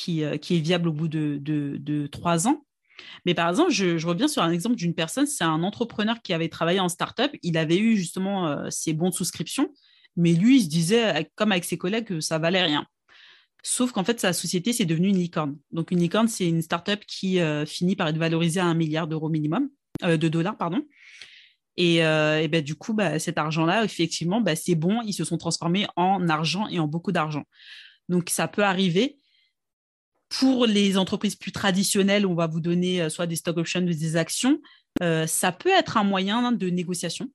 euh, 0.08 0.36
qui, 0.36 0.56
est 0.56 0.60
viable 0.60 0.88
au 0.88 0.92
bout 0.92 1.08
de, 1.08 2.08
trois 2.10 2.48
ans. 2.48 2.64
Mais 3.24 3.34
par 3.34 3.48
exemple, 3.48 3.70
je, 3.70 4.04
reviens 4.06 4.28
sur 4.28 4.42
un 4.42 4.50
exemple 4.50 4.76
d'une 4.76 4.94
personne, 4.94 5.26
c'est 5.26 5.44
un 5.44 5.62
entrepreneur 5.62 6.20
qui 6.22 6.32
avait 6.32 6.48
travaillé 6.48 6.80
en 6.80 6.88
start-up. 6.88 7.30
Il 7.42 7.56
avait 7.56 7.78
eu 7.78 7.96
justement 7.96 8.48
euh, 8.48 8.66
ses 8.70 8.92
bons 8.92 9.10
de 9.10 9.14
souscription, 9.14 9.72
mais 10.16 10.32
lui, 10.32 10.58
il 10.58 10.64
se 10.64 10.68
disait, 10.68 11.30
comme 11.34 11.52
avec 11.52 11.64
ses 11.64 11.78
collègues, 11.78 12.06
que 12.06 12.20
ça 12.20 12.38
valait 12.38 12.64
rien. 12.64 12.86
Sauf 13.62 13.92
qu'en 13.92 14.04
fait, 14.04 14.20
sa 14.20 14.32
société, 14.32 14.72
c'est 14.72 14.84
devenu 14.86 15.08
une 15.08 15.18
licorne. 15.18 15.56
Donc, 15.72 15.90
une 15.90 16.00
licorne, 16.00 16.28
c'est 16.28 16.48
une 16.48 16.62
start-up 16.62 17.02
qui 17.06 17.40
euh, 17.40 17.66
finit 17.66 17.96
par 17.96 18.08
être 18.08 18.18
valorisée 18.18 18.60
à 18.60 18.66
un 18.66 18.74
milliard 18.74 19.06
d'euros 19.06 19.28
minimum, 19.28 19.68
de 20.02 20.28
dollars, 20.28 20.56
pardon. 20.56 20.82
Et, 21.76 21.98
ben, 21.98 22.62
du 22.62 22.74
coup, 22.74 22.94
bah, 22.94 23.18
cet 23.18 23.38
argent-là, 23.38 23.84
effectivement, 23.84 24.40
bah, 24.40 24.56
c'est 24.56 24.74
bon, 24.74 25.02
ils 25.02 25.12
se 25.12 25.24
sont 25.24 25.36
transformés 25.36 25.86
en 25.96 26.28
argent 26.28 26.66
et 26.68 26.78
en 26.78 26.86
beaucoup 26.86 27.12
d'argent. 27.12 27.44
Donc, 28.08 28.30
ça 28.30 28.48
peut 28.48 28.64
arriver. 28.64 29.18
Pour 30.28 30.66
les 30.66 30.98
entreprises 30.98 31.36
plus 31.36 31.52
traditionnelles, 31.52 32.26
on 32.26 32.34
va 32.34 32.46
vous 32.46 32.60
donner 32.60 33.00
euh, 33.00 33.08
soit 33.08 33.26
des 33.26 33.36
stock 33.36 33.58
options 33.58 33.82
des 33.82 34.16
actions. 34.16 34.60
Euh, 35.02 35.26
ça 35.26 35.52
peut 35.52 35.70
être 35.70 35.96
un 35.96 36.04
moyen 36.04 36.52
de 36.52 36.68
négociation. 36.68 37.30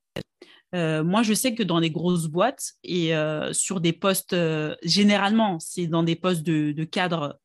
Euh, 0.75 1.04
moi, 1.04 1.23
je 1.23 1.34
sais 1.34 1.54
que 1.54 1.63
dans 1.63 1.80
les 1.80 1.91
grosses 1.91 2.27
boîtes 2.27 2.73
et 2.84 3.13
sur 3.51 3.82
des 3.82 3.93
postes, 3.93 4.36
généralement, 4.84 5.60
c'est 5.60 5.88
dans 5.88 6.04
des 6.04 6.15
postes 6.15 6.43
de, 6.43 6.84
cadre 6.84 7.39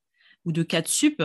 ou 0.44 0.52
de 0.52 0.62
cadre 0.62 0.88
sup, 0.88 1.22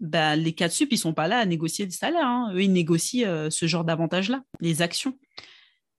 bah, 0.00 0.36
les 0.36 0.52
cadres 0.52 0.72
sup, 0.72 0.88
ils 0.92 0.98
sont 0.98 1.14
pas 1.14 1.28
là 1.28 1.38
à 1.38 1.46
négocier 1.46 1.86
des 1.86 1.92
salaires. 1.92 2.26
Hein. 2.26 2.52
Eux, 2.54 2.62
ils 2.62 2.72
négocient 2.72 3.50
ce 3.50 3.66
genre 3.66 3.84
d'avantages-là, 3.84 4.42
les 4.60 4.82
actions. 4.82 5.18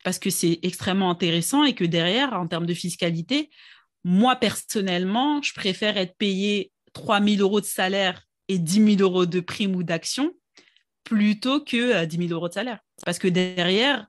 Parce 0.04 0.20
que 0.20 0.30
c'est 0.30 0.60
extrêmement 0.64 1.12
intéressant 1.12 1.64
et 1.64 1.74
que 1.74 1.86
derrière, 1.86 2.34
en 2.34 2.48
termes 2.48 2.66
de 2.66 2.74
fiscalité, 2.74 3.50
moi, 4.04 4.36
personnellement, 4.36 5.42
je 5.42 5.54
préfère 5.54 5.98
être 5.98 6.16
payé 6.18 6.72
3 6.94 7.22
000 7.22 7.42
euros 7.42 7.62
de 7.62 7.66
salaire 7.66 8.28
et 8.48 8.60
10 8.60 8.98
000 8.98 9.02
euros 9.02 9.26
de 9.26 9.40
prime 9.40 9.76
ou 9.76 9.84
d'action 9.84 10.34
plutôt 11.04 11.64
que 11.64 12.06
10 12.06 12.18
euh, 12.18 12.28
000 12.28 12.34
euros 12.34 12.48
de 12.48 12.54
salaire. 12.54 12.80
Parce 13.06 13.20
que 13.20 13.28
derrière, 13.28 14.08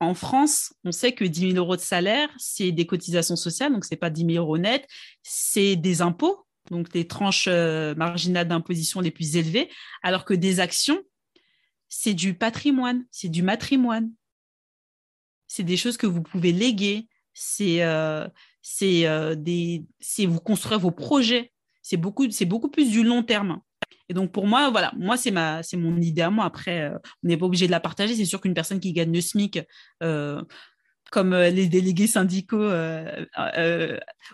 en 0.00 0.14
France, 0.14 0.74
on 0.84 0.92
sait 0.92 1.12
que 1.12 1.24
10 1.24 1.52
000 1.52 1.56
euros 1.56 1.76
de 1.76 1.80
salaire, 1.80 2.28
c'est 2.38 2.72
des 2.72 2.86
cotisations 2.86 3.36
sociales, 3.36 3.72
donc 3.72 3.84
ce 3.84 3.92
n'est 3.92 3.98
pas 3.98 4.10
10 4.10 4.26
000 4.34 4.44
euros 4.44 4.58
net, 4.58 4.86
c'est 5.22 5.76
des 5.76 6.02
impôts, 6.02 6.46
donc 6.70 6.90
des 6.90 7.06
tranches 7.06 7.48
euh, 7.48 7.94
marginales 7.94 8.48
d'imposition 8.48 9.00
les 9.00 9.10
plus 9.10 9.36
élevées, 9.36 9.70
alors 10.02 10.24
que 10.24 10.34
des 10.34 10.60
actions, 10.60 11.00
c'est 11.88 12.14
du 12.14 12.34
patrimoine, 12.34 13.06
c'est 13.10 13.28
du 13.28 13.42
matrimoine. 13.42 14.10
C'est 15.46 15.62
des 15.62 15.76
choses 15.76 15.96
que 15.96 16.06
vous 16.06 16.22
pouvez 16.22 16.52
léguer, 16.52 17.06
c'est 17.32 17.82
euh, 17.82 18.26
vous 20.26 20.40
construire 20.40 20.80
vos 20.80 20.90
projets 20.90 21.53
c'est 21.84 21.98
beaucoup, 21.98 22.68
plus 22.70 22.90
du 22.90 23.04
long 23.04 23.22
terme. 23.22 23.60
Et 24.08 24.14
donc 24.14 24.32
pour 24.32 24.46
moi, 24.46 24.70
voilà, 24.70 24.92
moi 24.96 25.16
c'est 25.16 25.30
ma, 25.30 25.62
c'est 25.62 25.76
mon 25.76 26.00
idée 26.00 26.22
à 26.22 26.30
moi. 26.30 26.46
Après, 26.46 26.80
euh, 26.80 26.98
on 27.22 27.28
n'est 27.28 27.36
pas 27.36 27.46
obligé 27.46 27.66
de 27.66 27.70
la 27.70 27.80
partager. 27.80 28.16
C'est 28.16 28.24
sûr 28.24 28.40
qu'une 28.40 28.54
personne 28.54 28.80
qui 28.80 28.92
gagne 28.92 29.12
le 29.12 29.20
SMIC, 29.20 29.60
euh, 30.02 30.42
comme 31.12 31.34
euh, 31.34 31.50
les 31.50 31.68
délégués 31.68 32.06
syndicaux 32.06 32.70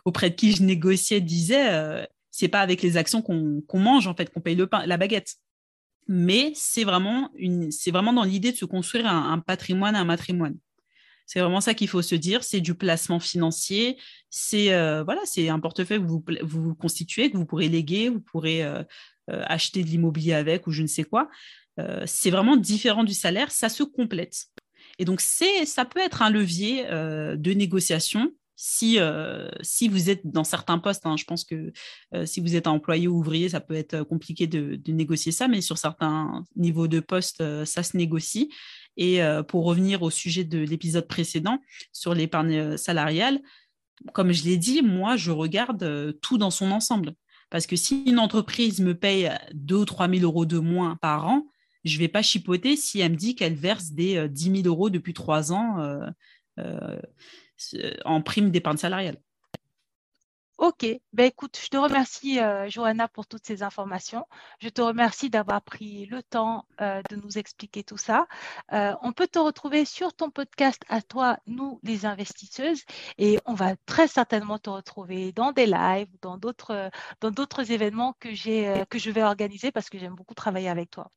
auprès 0.04 0.30
de 0.30 0.34
qui 0.36 0.52
je 0.52 0.62
négociais 0.62 1.20
disaient, 1.20 2.06
c'est 2.30 2.48
pas 2.48 2.60
avec 2.60 2.82
les 2.82 2.96
actions 2.96 3.20
qu'on, 3.20 3.62
mange 3.74 4.06
en 4.06 4.14
fait, 4.14 4.32
qu'on 4.32 4.40
paye 4.40 4.54
le 4.54 4.68
pain, 4.68 4.86
la 4.86 4.96
baguette. 4.96 5.34
Mais 6.06 6.52
c'est 6.54 6.84
vraiment 6.84 7.30
une, 7.36 7.70
c'est 7.70 7.90
vraiment 7.90 8.12
dans 8.12 8.24
l'idée 8.24 8.52
de 8.52 8.56
se 8.56 8.64
construire 8.64 9.06
un, 9.06 9.32
un 9.32 9.38
patrimoine, 9.38 9.96
un 9.96 10.04
matrimoine. 10.04 10.56
C'est 11.30 11.38
vraiment 11.38 11.60
ça 11.60 11.74
qu'il 11.74 11.86
faut 11.86 12.02
se 12.02 12.16
dire. 12.16 12.42
C'est 12.42 12.60
du 12.60 12.74
placement 12.74 13.20
financier. 13.20 13.96
C'est 14.30 14.72
euh, 14.72 15.04
voilà, 15.04 15.20
c'est 15.24 15.48
un 15.48 15.60
portefeuille 15.60 16.00
que 16.00 16.04
vous, 16.04 16.24
vous 16.42 16.74
constituez, 16.74 17.30
que 17.30 17.36
vous 17.36 17.46
pourrez 17.46 17.68
léguer, 17.68 18.08
vous 18.08 18.18
pourrez 18.18 18.64
euh, 18.64 18.82
euh, 19.30 19.44
acheter 19.46 19.84
de 19.84 19.88
l'immobilier 19.88 20.32
avec 20.32 20.66
ou 20.66 20.72
je 20.72 20.82
ne 20.82 20.88
sais 20.88 21.04
quoi. 21.04 21.28
c'est 22.04 22.30
vraiment 22.30 22.56
différent 22.56 23.04
du 23.04 23.14
salaire. 23.14 23.52
Ça 23.52 23.68
se 23.68 23.84
complète. 23.84 24.46
Et 24.98 25.04
donc 25.04 25.20
c'est, 25.20 25.66
ça 25.66 25.84
peut 25.84 26.00
être 26.00 26.20
un 26.20 26.30
levier 26.30 26.84
de 26.84 27.52
négociation 27.52 28.32
si, 28.56 28.98
si 29.62 29.88
vous 29.88 30.10
êtes 30.10 30.20
dans 30.24 30.44
certains 30.44 30.78
postes, 30.78 31.06
hein, 31.06 31.16
je 31.16 31.24
pense 31.24 31.44
que 31.44 31.72
si 32.26 32.40
vous 32.40 32.56
êtes 32.56 32.66
employé 32.66 33.08
ou 33.08 33.16
ouvrier, 33.16 33.48
ça 33.48 33.60
peut 33.60 33.74
être 33.74 34.02
compliqué 34.02 34.46
de, 34.46 34.76
de 34.76 34.92
négocier 34.92 35.32
ça, 35.32 35.48
mais 35.48 35.62
sur 35.62 35.78
certains 35.78 36.44
niveaux 36.56 36.88
de 36.88 37.00
poste, 37.00 37.42
ça 37.64 37.82
se 37.82 37.96
négocie. 37.96 38.50
Et 39.00 39.22
euh, 39.22 39.42
pour 39.42 39.64
revenir 39.64 40.02
au 40.02 40.10
sujet 40.10 40.44
de 40.44 40.58
l'épisode 40.58 41.08
précédent 41.08 41.58
sur 41.90 42.14
l'épargne 42.14 42.56
euh, 42.56 42.76
salariale, 42.76 43.40
comme 44.12 44.30
je 44.30 44.44
l'ai 44.44 44.58
dit, 44.58 44.82
moi, 44.82 45.16
je 45.16 45.30
regarde 45.30 45.82
euh, 45.82 46.12
tout 46.12 46.36
dans 46.36 46.50
son 46.50 46.70
ensemble. 46.70 47.14
Parce 47.48 47.66
que 47.66 47.76
si 47.76 48.04
une 48.06 48.18
entreprise 48.18 48.80
me 48.80 48.94
paye 48.94 49.32
2 49.54 49.74
ou 49.74 49.84
3 49.86 50.08
000 50.08 50.22
euros 50.22 50.44
de 50.44 50.58
moins 50.58 50.96
par 50.96 51.26
an, 51.26 51.46
je 51.84 51.94
ne 51.94 52.00
vais 52.00 52.08
pas 52.08 52.20
chipoter 52.20 52.76
si 52.76 53.00
elle 53.00 53.12
me 53.12 53.16
dit 53.16 53.34
qu'elle 53.34 53.54
verse 53.54 53.92
des 53.92 54.28
10 54.28 54.62
000 54.62 54.66
euros 54.66 54.90
depuis 54.90 55.14
trois 55.14 55.50
ans 55.50 55.78
en 58.04 58.20
prime 58.20 58.50
d'épargne 58.50 58.76
salariale. 58.76 59.16
Ok, 60.60 60.84
ben 61.14 61.24
écoute, 61.24 61.58
je 61.62 61.68
te 61.68 61.78
remercie 61.78 62.38
euh, 62.38 62.68
Johanna 62.68 63.08
pour 63.08 63.26
toutes 63.26 63.46
ces 63.46 63.62
informations. 63.62 64.26
Je 64.58 64.68
te 64.68 64.82
remercie 64.82 65.30
d'avoir 65.30 65.62
pris 65.62 66.04
le 66.04 66.22
temps 66.22 66.66
euh, 66.82 67.00
de 67.08 67.16
nous 67.16 67.38
expliquer 67.38 67.82
tout 67.82 67.96
ça. 67.96 68.26
Euh, 68.74 68.94
on 69.00 69.12
peut 69.14 69.26
te 69.26 69.38
retrouver 69.38 69.86
sur 69.86 70.12
ton 70.12 70.30
podcast 70.30 70.82
à 70.90 71.00
toi, 71.00 71.38
nous 71.46 71.80
les 71.82 72.04
investisseuses, 72.04 72.84
et 73.16 73.38
on 73.46 73.54
va 73.54 73.74
très 73.86 74.06
certainement 74.06 74.58
te 74.58 74.68
retrouver 74.68 75.32
dans 75.32 75.52
des 75.52 75.64
lives, 75.64 76.08
dans 76.20 76.36
d'autres 76.36 76.90
dans 77.22 77.30
d'autres 77.30 77.72
événements 77.72 78.14
que 78.20 78.34
j'ai 78.34 78.84
que 78.90 78.98
je 78.98 79.10
vais 79.10 79.22
organiser 79.22 79.72
parce 79.72 79.88
que 79.88 79.98
j'aime 79.98 80.14
beaucoup 80.14 80.34
travailler 80.34 80.68
avec 80.68 80.90
toi. 80.90 81.10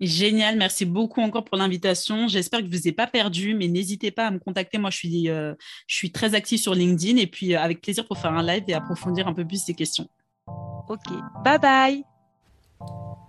Génial, 0.00 0.56
merci 0.56 0.84
beaucoup 0.84 1.20
encore 1.20 1.44
pour 1.44 1.56
l'invitation. 1.56 2.28
J'espère 2.28 2.60
que 2.60 2.66
je 2.66 2.70
ne 2.70 2.76
vous 2.76 2.88
ai 2.88 2.92
pas 2.92 3.08
perdu, 3.08 3.54
mais 3.54 3.66
n'hésitez 3.66 4.12
pas 4.12 4.28
à 4.28 4.30
me 4.30 4.38
contacter. 4.38 4.78
Moi, 4.78 4.90
je 4.90 4.96
suis, 4.96 5.28
euh, 5.28 5.54
je 5.88 5.96
suis 5.96 6.12
très 6.12 6.34
active 6.34 6.58
sur 6.58 6.74
LinkedIn 6.74 7.16
et 7.16 7.26
puis 7.26 7.54
euh, 7.54 7.60
avec 7.60 7.80
plaisir 7.80 8.06
pour 8.06 8.18
faire 8.18 8.32
un 8.32 8.42
live 8.42 8.62
et 8.68 8.74
approfondir 8.74 9.26
un 9.26 9.34
peu 9.34 9.44
plus 9.44 9.62
ces 9.64 9.74
questions. 9.74 10.08
Ok, 10.88 11.04
bye 11.44 11.58
bye. 11.58 12.04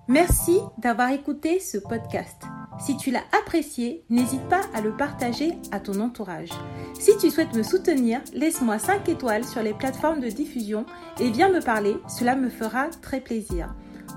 Merci 0.08 0.60
d'avoir 0.78 1.12
écouté 1.12 1.60
ce 1.60 1.78
podcast. 1.78 2.42
Si 2.80 2.96
tu 2.98 3.12
l'as 3.12 3.26
apprécié, 3.40 4.06
n'hésite 4.10 4.48
pas 4.48 4.62
à 4.74 4.82
le 4.82 4.96
partager 4.96 5.52
à 5.72 5.80
ton 5.80 6.00
entourage. 6.00 6.50
Si 6.98 7.12
tu 7.18 7.30
souhaites 7.30 7.54
me 7.54 7.64
soutenir, 7.64 8.22
laisse-moi 8.34 8.80
5 8.80 9.10
étoiles 9.10 9.44
sur 9.44 9.62
les 9.62 9.74
plateformes 9.74 10.22
de 10.22 10.30
diffusion 10.30 10.86
et 11.20 11.30
viens 11.30 11.50
me 11.50 11.62
parler, 11.62 11.98
cela 12.08 12.36
me 12.36 12.50
fera 12.50 12.88
très 13.02 13.22
plaisir. 13.22 13.76